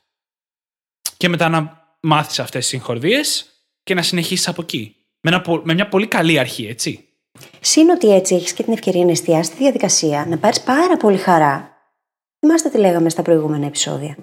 [1.17, 3.47] Και μετά να μάθεις αυτές τις συγχορδίες
[3.83, 4.97] και να συνεχίσεις από εκεί.
[5.21, 7.09] Με, ένα πο- με μια πολύ καλή αρχή, έτσι.
[7.61, 11.19] Συν ότι έτσι έχεις και την ευκαιρία να εστιάσεις τη διαδικασία, να πάρεις πάρα πολύ
[11.19, 11.77] χαρά.
[12.39, 14.17] Θυμάστε τι λέγαμε στα προηγούμενα επεισόδια.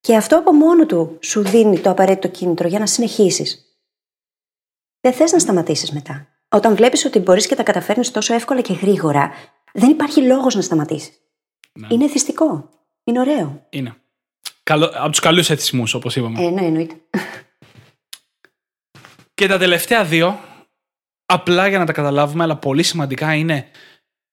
[0.00, 3.78] Και αυτό από μόνο του σου δίνει το απαραίτητο κίνητρο για να συνεχίσεις.
[5.00, 6.37] Δεν θες να σταματήσεις μετά.
[6.48, 9.32] Όταν βλέπεις ότι μπορείς και τα καταφέρνεις τόσο εύκολα και γρήγορα,
[9.72, 11.10] δεν υπάρχει λόγος να σταματήσεις.
[11.72, 11.86] Ναι.
[11.90, 12.70] Είναι θυστικό.
[13.04, 13.66] Είναι ωραίο.
[13.70, 13.96] Είναι.
[14.62, 16.44] Καλό, από τους καλούς εθισμούς, όπως είπαμε.
[16.44, 16.94] Ε, ναι, εννοείται.
[19.34, 20.40] Και τα τελευταία δύο,
[21.26, 23.68] απλά για να τα καταλάβουμε, αλλά πολύ σημαντικά, είναι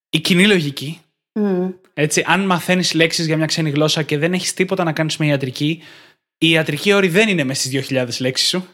[0.10, 1.02] η κοινή λογική.
[1.34, 1.70] Μμ.
[1.94, 5.26] Έτσι, αν μαθαίνεις λέξεις για μια ξένη γλώσσα και δεν έχεις τίποτα να κάνεις με
[5.26, 5.82] ιατρική,
[6.38, 8.68] η ιατρική όρη δεν είναι μέσα στις 2.000 λέξεις σου.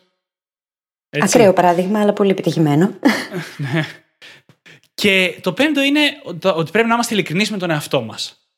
[1.13, 1.37] Έτσι.
[1.37, 2.93] Ακραίο παράδειγμα, αλλά πολύ επιτυχημένο.
[4.93, 5.99] Και το πέμπτο είναι
[6.39, 8.49] το- ότι πρέπει να είμαστε ειλικρινείς με τον εαυτό μας.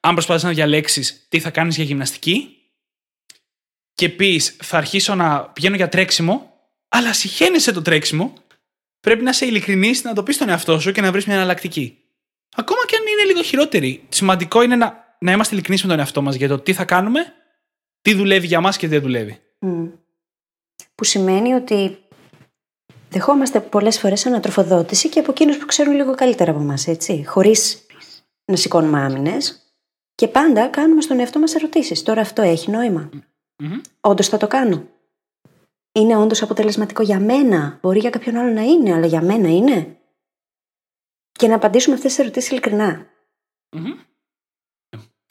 [0.00, 2.56] Αν προσπαθεί να διαλέξεις τι θα κάνεις για γυμναστική
[3.94, 6.50] και πεις θα αρχίσω να πηγαίνω για τρέξιμο,
[6.88, 8.32] αλλά συχαίνεσαι το τρέξιμο,
[9.00, 11.98] πρέπει να είσαι ειλικρινής να το πεις στον εαυτό σου και να βρεις μια εναλλακτική.
[12.56, 14.04] Ακόμα και αν είναι λίγο χειρότερη.
[14.08, 17.32] Σημαντικό είναι να, να είμαστε ειλικρινείς με τον εαυτό μας για το τι θα κάνουμε,
[18.02, 19.40] τι δουλεύει για μας και τι δεν δουλεύει.
[19.60, 19.86] Μμ.
[20.94, 21.98] Που σημαίνει ότι
[23.10, 27.24] δεχόμαστε πολλές φορές ανατροφοδότηση και από εκείνους που ξέρουν λίγο καλύτερα από εμάς, έτσι.
[27.26, 27.86] Χωρίς
[28.44, 29.60] να σηκώνουμε άμυνες.
[30.14, 32.02] Και πάντα κάνουμε στον εαυτό μας ερωτήσεις.
[32.02, 33.10] Τώρα αυτό έχει νόημα;
[33.62, 33.80] Μμμ.
[34.00, 34.88] Όντως θα το κάνω;
[35.92, 39.96] Είναι όντως αποτελεσματικό για μένα; Μπορεί για κάποιον άλλο να είναι, αλλά για μένα είναι;
[41.32, 43.06] Και να απαντήσουμε αυτές τις ερωτήσεις ειλικρινά.
[43.76, 43.92] Μμμ.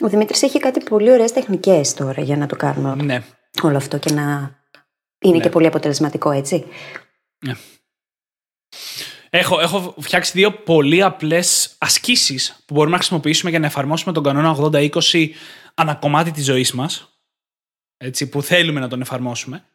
[0.04, 3.24] Ο Δημήτρης έχει κάτι πολύ ωραίες τεχνικές τώρα για να το κάνουμε Ναι.
[3.62, 4.56] όλο αυτό και να
[5.20, 5.43] είναι Ναι.
[5.43, 6.66] και πολύ αποτελεσματικό, έτσι.
[9.30, 14.24] Έχω, έχω φτιάξει δύο πολύ απλές ασκήσεις που μπορούμε να χρησιμοποιήσουμε για να εφαρμόσουμε τον
[14.24, 15.30] κανόνα 80-20
[15.74, 17.09] ανά κομμάτι της ζωής μας.
[17.97, 19.66] Έτσι, που θέλουμε να τον εφαρμόσουμε.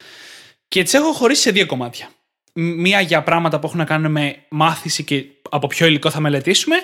[0.68, 2.08] Και τις έχω χωρίσει σε δύο κομμάτια.
[2.52, 6.20] Μ- Μία για πράγματα που έχουν να κάνουν με μάθηση και από ποιο υλικό θα
[6.20, 6.76] μελετήσουμε,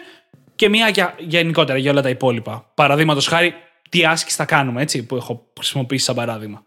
[0.54, 2.70] και μία για, για γενικότερα για όλα τα υπόλοιπα.
[2.74, 3.54] Παραδείγματος χάρη,
[3.88, 6.66] τι άσκηση θα κάνουμε, έτσι, που έχω χρησιμοποιήσει σαν παράδειγμα.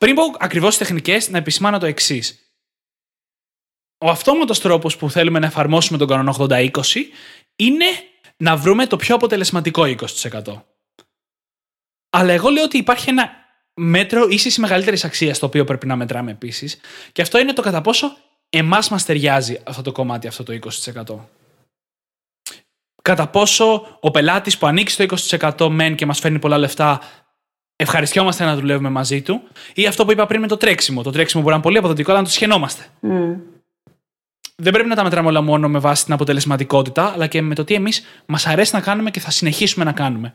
[0.00, 2.54] Πριν πω ακριβώς τις τεχνικές, να επισημάνω το εξής.
[3.98, 6.70] Ο αυτόματος τρόπος που θέλουμε να εφαρμόσουμε τον κανόνα 80-20
[7.56, 7.84] είναι
[8.36, 10.62] να βρούμε το πιο αποτελεσματικό 20%.
[12.10, 13.30] Αλλά εγώ λέω ότι υπάρχει ένα
[13.74, 16.80] μέτρο ίσης ή μεγαλύτερης αξίας το οποίο πρέπει να μετράμε επίσης.
[17.12, 18.16] Και αυτό είναι το κατά πόσο
[18.50, 21.28] εμάς μας ταιριάζει αυτό το κομμάτι, αυτό το 20%.
[23.02, 25.16] Κατά πόσο ο πελάτης που ανοίξει το
[25.58, 27.00] 20% μεν και μας φέρνει πολλά λεφτά,
[27.80, 29.42] ευχαριστιόμαστε να δουλεύουμε μαζί του,
[29.74, 31.02] ή αυτό που είπα πριν με το τρέξιμο.
[31.02, 32.84] Το τρέξιμο μπορεί να είναι πολύ αποδοτικό, αλλά να το σχαινόμαστε.
[33.00, 33.32] Μμ.
[34.56, 37.64] Δεν πρέπει να τα μετράμε όλα μόνο με βάση την αποτελεσματικότητα, αλλά και με το
[37.64, 40.34] τι εμείς μας αρέσει να κάνουμε και θα συνεχίσουμε να κάνουμε.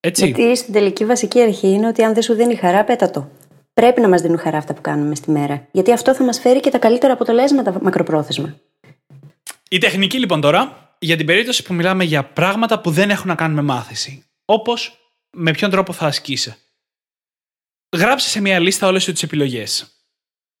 [0.00, 0.24] Έτσι.
[0.24, 3.30] Γιατί στην τελική βασική αρχή είναι ότι αν δεν σου δίνει χαρά, πέτα το.
[3.74, 5.66] Πρέπει να μας δίνουν χαρά αυτά που κάνουμε στη μέρα.
[5.70, 8.56] Γιατί αυτό θα μας φέρει και τα καλύτερα αποτελέσματα μακροπρόθεσμα.
[9.70, 13.34] Η τεχνική λοιπόν τώρα, για την περίπτωση που μιλάμε για πράγματα που δεν έχουν να
[13.34, 14.22] κάνουν με μάθηση.
[14.44, 14.98] Όπως
[15.30, 16.56] με ποιον τρόπο θα ασκήσει.
[17.96, 19.92] Γράψε σε μια λίστα όλες σου τις επιλογές.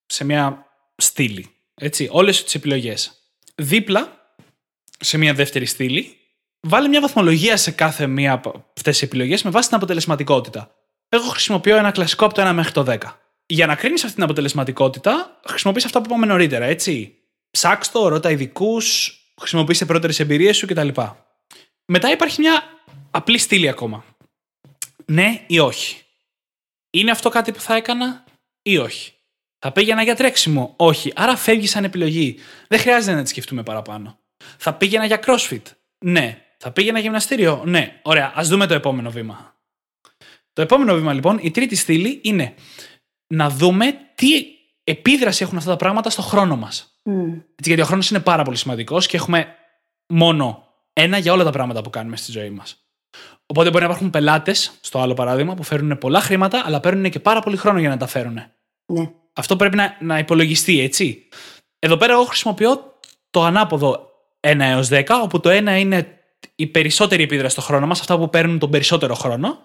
[0.06, 0.66] Σε μια
[0.96, 1.50] στήλη.
[1.74, 3.12] Έτσι, όλες σου τις επιλογές.
[3.54, 4.32] Δίπλα,
[4.98, 6.16] σε μια δεύτερη στήλη,
[6.60, 10.74] βάλε μια βαθμολογία σε κάθε μία από αυτές τις επιλογές με βάση την αποτελεσματικότητα.
[11.08, 12.98] Εγώ χρησιμοποιώ ένα κλασικό από το 1 μέχρι το 10.
[13.46, 17.18] Για να κρίνεις αυτή την αποτελεσματικότητα, χρησιμοποιείς αυτά που είπαμε νωρίτερα, έτσι.
[17.50, 20.88] Ψάξ' ρώτα ειδικούς, χρησιμοποιήστε πρώτερες εμπειρίες σου κτλ.
[21.84, 22.62] Μετά υπάρχει μια
[23.10, 24.04] απλή στήλη ακόμα.
[25.12, 26.02] Ναι ή όχι.
[26.90, 28.24] Είναι αυτό κάτι που θα έκανα
[28.62, 29.12] ή όχι.
[29.58, 30.74] Θα πήγαινα για τρέξιμο.
[30.76, 31.12] Όχι.
[31.16, 32.38] Άρα φεύγει σαν επιλογή.
[32.68, 34.18] Δεν χρειάζεται να τη σκεφτούμε παραπάνω.
[34.58, 35.62] Θα πήγαινα για crossfit.
[36.04, 36.42] Ναι.
[36.58, 37.62] Θα πήγαινα γυμναστήριο.
[37.66, 38.00] Ναι.
[38.02, 38.32] Ωραία.
[38.38, 39.56] Α δούμε το επόμενο βήμα.
[40.52, 42.54] Το επόμενο βήμα λοιπόν, η τρίτη στήλη είναι
[43.26, 44.46] να δούμε τι
[44.84, 47.00] επίδραση έχουν αυτά τα πράγματα στο χρόνο μας.
[47.56, 49.54] Έτσι, γιατί ο χρόνος είναι πάρα πολύ σημαντικός και έχουμε
[50.06, 52.87] μόνο ένα για όλα τα πράγματα που κάνουμε στη ζωή μας.
[53.46, 57.20] Οπότε μπορεί να υπάρχουν πελάτες, στο άλλο παράδειγμα, που φέρνουν πολλά χρήματα, αλλά παίρνουν και
[57.20, 58.40] πάρα πολύ χρόνο για να τα φέρουν.
[58.86, 59.10] Ναι.
[59.32, 61.28] Αυτό πρέπει να, να υπολογιστεί, έτσι.
[61.78, 62.98] Εδώ πέρα εγώ χρησιμοποιώ
[63.30, 64.10] το ανάποδο
[64.40, 66.18] 1 έως 10, όπου το 1 είναι
[66.54, 69.58] η περισσότερη επίδραση στο χρόνο μας, αυτά που παίρνουν τον περισσότερο χρόνο,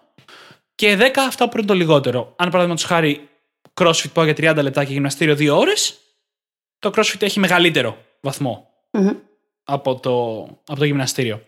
[0.75, 2.33] και 10 αυτά που παίρνουν το λιγότερο.
[2.35, 3.29] Αν παραδείγματο χάρη
[3.73, 5.97] CrossFit πάω για 30 λεπτά και γυμναστήριο 2 ώρες,
[6.79, 7.97] το CrossFit έχει μεγαλύτερο
[9.63, 11.41] από, το, από το γυμναστήριο.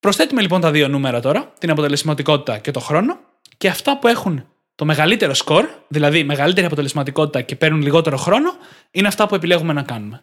[0.00, 3.18] Προσθέτουμε λοιπόν τα δύο νούμερα τώρα, την αποτελεσματικότητα και το χρόνο,
[3.56, 8.52] και αυτά που έχουν το μεγαλύτερο σκορ, δηλαδή μεγαλύτερη αποτελεσματικότητα και παίρνουν λιγότερο χρόνο,
[8.90, 10.22] είναι αυτά που επιλέγουμε να κάνουμε.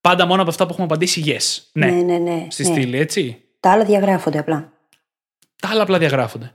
[0.00, 1.62] Πάντα μόνο από αυτά που έχουμε απαντήσει yes.
[1.72, 2.18] Ναι, ναι, ναι.
[2.18, 2.72] ναι στη ναι.
[2.72, 3.42] στήλη, έτσι.
[3.60, 4.72] Τα άλλα διαγράφονται απλά.
[5.60, 6.54] Τα άλλα απλά διαγράφονται.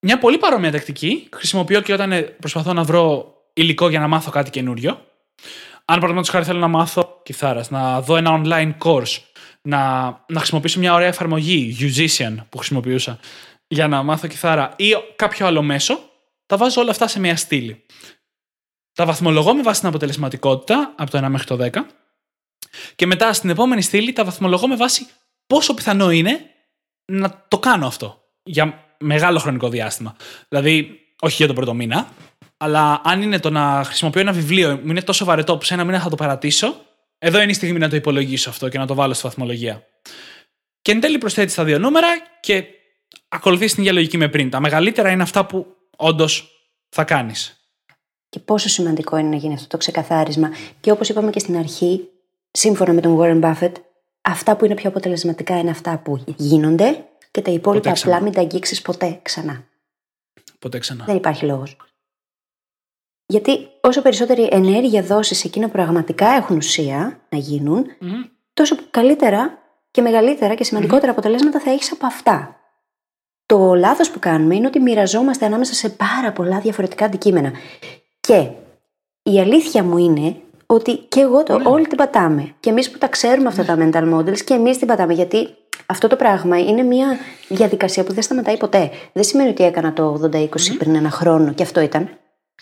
[0.00, 4.30] Μια πολύ παρόμοια τακτική χρησιμοποιώ και όταν ε, προσπαθώ να βρω υλικό για να μάθω
[4.30, 4.90] κάτι καινούριο.
[5.84, 9.18] Αν παραδείγματος χάρη θέλω να μάθω κιθάρας, να δω ένα online course,
[9.66, 13.18] να, να χρησιμοποιήσω μια ωραία εφαρμογή, Musician που χρησιμοποιούσα,
[13.68, 15.98] για να μάθω κιθάρα ή κάποιο άλλο μέσο,
[16.46, 17.84] τα βάζω όλα αυτά σε μια στήλη.
[18.92, 21.80] Τα βαθμολογώ με βάση την αποτελεσματικότητα από το 1 μέχρι το 10
[22.94, 25.06] και μετά στην επόμενη στήλη τα βαθμολογώ με βάση
[25.46, 26.40] πόσο πιθανό είναι
[27.04, 30.16] να το κάνω αυτό για μεγάλο χρονικό διάστημα.
[30.48, 32.08] Δηλαδή, όχι για τον πρώτο μήνα,
[32.56, 35.84] αλλά αν είναι το να χρησιμοποιώ ένα βιβλίο, μου είναι τόσο βαρετό που σε ένα
[35.84, 36.85] μήνα θα το παρατήσω,
[37.18, 39.86] εδώ είναι η στιγμή να το υπολογίσω αυτό και να το βάλω στη βαθμολογία.
[40.82, 42.08] Και εν τέλει προσθέτει τα δύο νούμερα
[42.40, 42.64] και
[43.28, 44.50] ακολουθείς την ίδια λογική με πριν.
[44.50, 46.50] Τα μεγαλύτερα είναι αυτά που όντως
[46.88, 47.60] θα κάνεις.
[48.28, 50.50] Και πόσο σημαντικό είναι να γίνει αυτό το ξεκαθάρισμα.
[50.80, 52.08] Και όπως είπαμε και στην αρχή,
[52.50, 53.72] σύμφωνα με τον Warren Buffett,
[54.20, 58.40] αυτά που είναι πιο αποτελεσματικά είναι αυτά που γίνονται και τα υπόλοιπα απλά μην τα
[58.40, 59.64] αγγίξεις ποτέ ξανά.
[60.58, 61.04] Ποτέ ξανά.
[61.04, 61.76] Δεν υπάρχει λόγος.
[63.26, 67.86] Γιατί όσο περισσότερη ενέργεια δώσει σε εκείνα που πραγματικά έχουν ουσία να γίνουν,
[68.54, 69.58] τόσο καλύτερα
[69.90, 72.56] και μεγαλύτερα και σημαντικότερα αποτελέσματα θα έχεις από αυτά.
[73.46, 77.52] Το λάθος που κάνουμε είναι ότι μοιραζόμαστε ανάμεσα σε πάρα πολλά διαφορετικά αντικείμενα.
[78.20, 78.48] Και
[79.22, 81.68] η αλήθεια μου είναι ότι και εγώ το, ναι.
[81.68, 82.54] όλοι την πατάμε.
[82.60, 85.12] Και εμείς που τα ξέρουμε αυτά τα mental models και εμείς την πατάμε.
[85.12, 85.48] Γιατί
[85.86, 87.16] αυτό το πράγμα είναι μια
[87.48, 88.90] διαδικασία που δεν σταματάει ποτέ.
[89.12, 90.48] Δεν σημαίνει ότι έκανα το 80-20
[90.78, 92.08] πριν ένα χρόνο και αυτό ήταν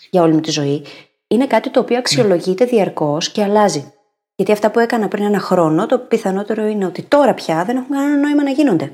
[0.09, 0.83] για όλη μου τη ζωή.
[1.27, 3.93] Είναι κάτι το οποίο αξιολογείται διαρκώς και αλλάζει.
[4.35, 7.89] Γιατί αυτά που έκανα πριν ένα χρόνο, το πιθανότερο είναι ότι τώρα πια δεν έχουν
[7.89, 8.91] κανένα νόημα να γίνονται.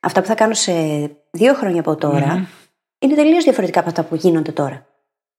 [0.00, 0.72] Αυτά που θα κάνω σε
[1.30, 1.90] δύο χρόνια από
[2.98, 4.86] είναι τελείως διαφορετικά από αυτά που γίνονται τώρα.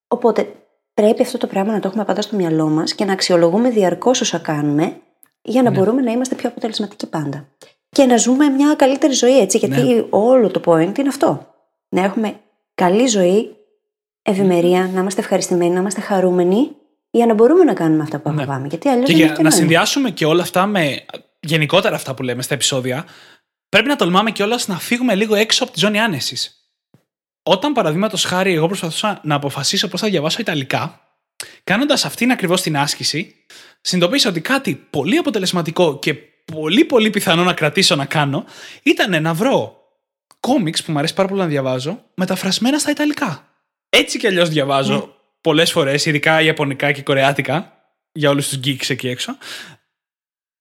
[0.08, 0.56] Οπότε
[0.94, 4.22] πρέπει αυτό το πράγμα να το έχουμε πάντα στο μυαλό μας και να αξιολογούμε διαρκώς
[4.22, 5.02] όσα κάνουμε
[5.42, 5.78] για να ναι.
[5.78, 7.48] μπορούμε να είμαστε πιο αποτελεσματικοί πάντα.
[7.90, 10.06] Και να ζούμε μια καλύτερη ζωή έτσι, γιατί ναι.
[10.10, 11.54] όλο το point είναι αυτό.
[11.90, 12.40] Να έχουμε
[12.76, 13.56] καλή ζωή,
[14.26, 16.72] ευημερία, να είμαστε ευχαριστημένοι, να είμαστε χαρούμενοι
[17.10, 18.62] για να μπορούμε να κάνουμε αυτά που αγαπάμε.
[18.62, 18.68] Ναι.
[18.68, 21.06] Γιατί αλλιώς και για να συνδυάσουμε και όλα αυτά με
[21.40, 23.06] γενικότερα αυτά που λέμε στα επεισόδια,
[23.70, 26.60] πρέπει να τολμάμε κιόλας να φύγουμε λίγο έξω από τη ζώνη άνεσης.
[27.44, 31.02] Όταν παραδείγματος χάρη, εγώ προσπαθούσα να αποφασίσω πώς θα διαβάσω Ιταλικά,
[31.64, 33.36] κάνοντας αυτήν ακριβώς την άσκηση,
[33.82, 36.14] συνειδητοποίησα ότι κάτι πολύ αποτελεσματικό και
[36.54, 38.46] πολύ πολύ πιθανό να κρατήσω να κάνω
[38.84, 39.78] ήταν να βρω
[40.40, 43.55] κόμιξ που μου αρέσει πάρα πολύ να διαβάζω μεταφρασμένα στα Ιταλικά.
[43.96, 45.10] Έτσι κι αλλιώς διαβάζω mm.
[45.42, 47.74] πολλές φορές, ειδικά Ιαπωνικά και Κορεάτικα,
[48.12, 49.38] για όλους τους geeks εκεί έξω.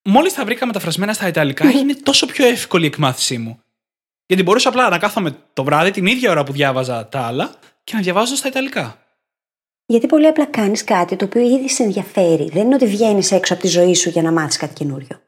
[0.03, 3.61] Μόλις τα βρήκα μεταφρασμένα στα Ιταλικά, έγινε τόσο πιο εύκολη η εκμάθησή μου.
[4.27, 7.55] Γιατί μπορούσα απλά να κάθομαι το βράδυ την ίδια ώρα που διάβαζα τα άλλα
[7.85, 8.99] και να διαβάζω στα Ιταλικά.
[9.87, 12.49] Γιατί πολύ απλά κάνεις κάτι το οποίο ήδη σε ενδιαφέρει.
[12.49, 15.23] Δεν είναι ότι βγαίνεις έξω από τη ζωή σου για να μάθεις κάτι καινούριο.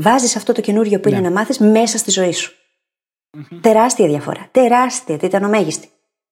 [0.00, 1.28] Βάζεις αυτό το καινούριο που είναι ναι.
[1.28, 2.52] να μάθεις μέσα στη ζωή σου.
[3.60, 4.48] Τεράστια διαφορά.
[4.50, 5.90] Τεράστια, μέγιστης.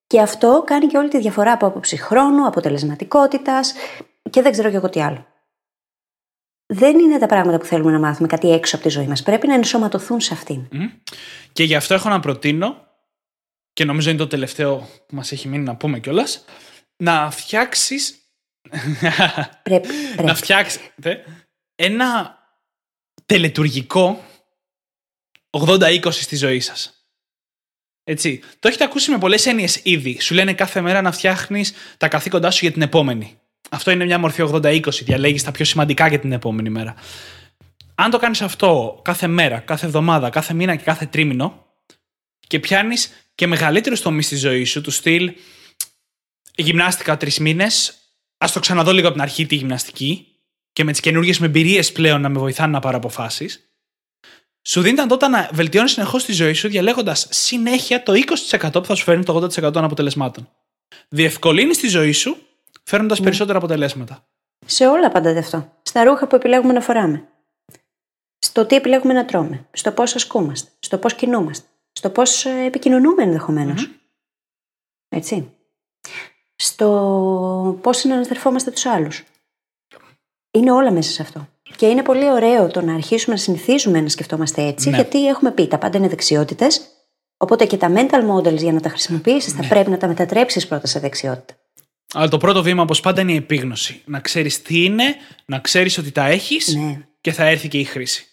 [0.09, 3.75] Και αυτό κάνει και όλη τη διαφορά από άποψη χρόνου, αποτελεσματικότητας
[4.31, 5.27] και δεν ξέρω και εγώ τι άλλο.
[6.67, 9.23] Δεν είναι τα πράγματα που θέλουμε να μάθουμε κάτι έξω από τη ζωή μας.
[9.23, 10.69] Πρέπει να ενσωματωθούν σε αυτήν.
[11.53, 12.87] Και γι' αυτό έχω να προτείνω,
[13.73, 16.45] και νομίζω είναι το τελευταίο που μας έχει μείνει να πούμε κιόλας,
[16.97, 17.97] να φτιάξει.
[19.63, 19.89] Πρέπει,
[20.23, 21.25] να φτιάξετε
[21.75, 22.39] ένα
[23.27, 24.25] τελετουργικό
[25.51, 26.98] 80-20 στη ζωή σας.
[28.11, 28.41] Έτσι.
[28.59, 30.21] Το έχετε ακούσει με πολλές έννοιες ήδη.
[30.21, 33.39] Σου λένε κάθε μέρα να φτιάχνεις τα καθήκοντά σου για την επόμενη.
[33.71, 34.81] Αυτό είναι μια μορφή 80-20.
[34.91, 36.95] Διαλέγεις τα πιο σημαντικά για την επόμενη μέρα.
[37.95, 41.67] Αν το κάνεις αυτό κάθε μέρα, κάθε εβδομάδα, κάθε μήνα και κάθε τρίμηνο
[42.47, 45.33] και πιάνεις και μεγαλύτερους τομείς στη ζωή σου, του στυλ
[46.55, 47.99] γυμνάστηκα τρεις μήνες,
[48.39, 50.27] ας το ξαναδώ λίγο από την αρχή τη γυμναστική
[50.73, 53.68] και με τις καινούργιες εμπειρίες πλέον να με βοηθάνε να πάρω αποφάσεις
[54.69, 58.13] σου δίνει τότε να βελτιώνεις συνεχώς τη ζωή σου, διαλέγοντας συνέχεια το
[58.51, 60.49] 20% που θα σου φέρνει το 80% των αποτελεσμάτων.
[61.09, 62.37] Διευκολύνεις τη ζωή σου,
[62.83, 63.25] φέρνοντας ναι.
[63.25, 64.25] περισσότερα αποτελέσματα.
[64.67, 65.59] Σε όλα απαντάτε αυτό.
[65.59, 67.29] Στα στα ρούχα που επιλέγουμε να φοράμε,
[68.39, 73.91] στο τι επιλέγουμε να τρώμε, στο πώς ασκούμαστε, στο πώς κινούμαστε, στο πώς επικοινωνούμε ενδεχομένως.
[75.09, 75.53] Έτσι.
[76.57, 79.25] Στο πώς συναναστρεφόμαστε τους άλλους.
[80.51, 81.49] Είναι όλα μέσα σε αυτό.
[81.77, 84.97] Και είναι πολύ ωραίο το να αρχίσουμε να συνηθίζουμε να σκεφτόμαστε έτσι, Ναι.
[84.97, 86.81] γιατί έχουμε πει τα πάντα είναι δεξιότητες.
[87.37, 90.87] Οπότε και τα mental models για να τα χρησιμοποιήσεις θα πρέπει να τα μετατρέψεις πρώτα
[90.87, 91.55] σε δεξιότητα.
[92.15, 94.03] Αλλά το πρώτο βήμα, όπως πάντα, είναι η επίγνωση.
[94.05, 95.05] Να ξέρεις τι είναι,
[95.47, 97.01] να ξέρεις ότι τα έχεις Ναι.
[97.21, 98.27] και θα έρθει και η χρήση.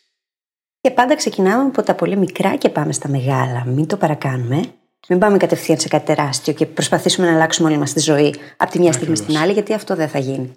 [0.81, 3.63] Και πάντα ξεκινάμε από τα πολύ μικρά και πάμε στα μεγάλα.
[3.65, 4.63] Μην το παρακάνουμε.
[5.07, 8.71] Μην πάμε κατευθείαν σε κάτι τεράστιο και προσπαθήσουμε να αλλάξουμε όλη μας τη ζωή από
[8.71, 10.53] τη μια στιγμή στην άλλη, γιατί αυτό δεν θα γίνει.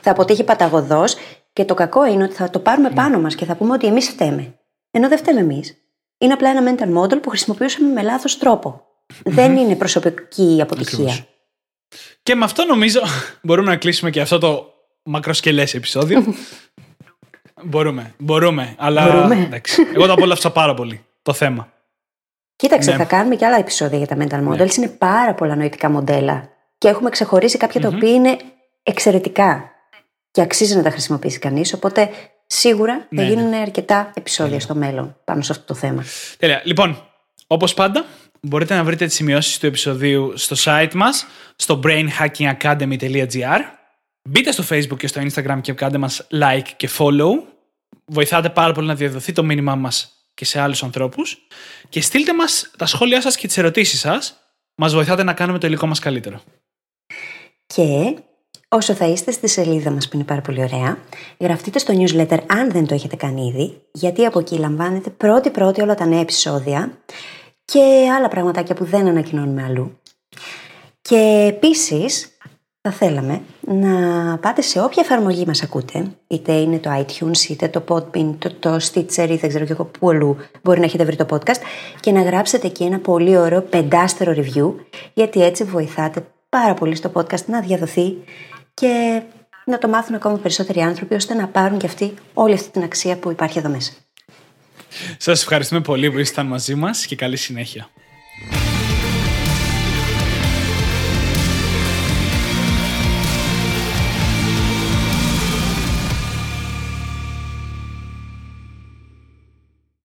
[0.00, 1.16] Θα αποτύχει παταγωδός
[1.52, 2.94] και το κακό είναι ότι θα το πάρουμε Ναι.
[2.94, 4.54] πάνω μας και θα πούμε ότι εμείς φταίμε.
[4.90, 5.74] Ενώ δεν φταίμε εμείς.
[6.18, 8.84] Είναι απλά ένα mental model που χρησιμοποιούσαμε με λάθος τρόπο.
[9.24, 10.98] Δεν είναι προσωπική αποτυχία.
[10.98, 11.24] Ακριβώς.
[12.22, 13.00] Και με αυτό νομίζω
[13.42, 14.72] μπορούμε να κλείσουμε και αυτό το
[15.02, 16.24] μακροσκελές επεισόδιο.
[17.64, 18.74] μπορούμε, μπορούμε.
[18.78, 19.34] Αλλά Μπορούμε.
[19.42, 21.72] εντάξει, εγώ το απόλαυσα πάρα πολύ το θέμα.
[22.56, 22.96] Κοίταξε, Ναι.
[22.96, 24.74] θα κάνουμε και άλλα επεισόδια για τα mental models.
[24.76, 26.48] Είναι πάρα πολλά νοητικά μοντέλα.
[26.78, 28.36] Και έχουμε ξεχωρίσει κάποια τα οποία είναι
[28.82, 29.70] εξαιρετικά.
[30.30, 31.72] Και αξίζει να τα χρησιμοποιήσει κανείς.
[31.72, 32.10] Οπότε
[32.46, 36.04] σίγουρα θα Ναι, γίνουν αρκετά επεισόδια στο μέλλον πάνω σε αυτό το θέμα.
[36.38, 36.62] Τέλεια.
[36.64, 37.08] Λοιπόν,
[37.46, 38.04] όπως πάντα,
[38.40, 41.26] μπορείτε να βρείτε τις σημειώσεις του επεισοδίου στο site μας,
[41.56, 43.60] στο brainhackingacademy.gr.
[44.28, 47.30] Μπείτε στο Facebook και στο Instagram και κάντε μας like και follow.
[48.04, 51.46] Βοηθάτε πάρα πολύ να διαδοθεί το μήνυμά μας και σε άλλους ανθρώπους.
[51.88, 54.34] Και στείλτε μας τα σχόλιά σας και τις ερωτήσεις σας.
[54.74, 56.40] Μας βοηθάτε να κάνουμε το υλικό μας καλύτερο.
[57.66, 58.14] Και
[58.72, 60.98] όσο θα είστε στη σελίδα μας που είναι πάρα πολύ ωραία,
[61.38, 65.94] γραφτείτε στο newsletter αν δεν το έχετε κάνει ήδη, γιατί από εκεί λαμβάνετε πρώτη-πρώτη όλα
[65.94, 66.92] τα νέα επεισόδια
[67.64, 69.98] και άλλα πραγματάκια που δεν ανακοινώνουμε αλλού.
[71.02, 72.36] Και επίσης
[72.80, 77.84] θα θέλαμε να πάτε σε όποια εφαρμογή μας ακούτε, είτε είναι το iTunes, είτε το
[77.88, 81.16] Podbean, το, το Stitcher ή δεν ξέρω και εγώ πού αλλού μπορεί να έχετε βρει
[81.16, 81.60] το podcast
[82.00, 84.74] και να γράψετε εκεί ένα πολύ ωραίο πεντάστερο review,
[85.14, 88.16] γιατί έτσι βοηθάτε πάρα πολύ στο podcast να διαδοθεί
[88.80, 89.22] και
[89.64, 93.16] να το μάθουν ακόμα περισσότεροι άνθρωποι ώστε να πάρουν και αυτοί όλη αυτή την αξία
[93.16, 93.92] που υπάρχει εδώ μέσα.
[95.18, 97.88] Σας ευχαριστούμε πολύ που ήσασταν μαζί μας και καλή συνέχεια.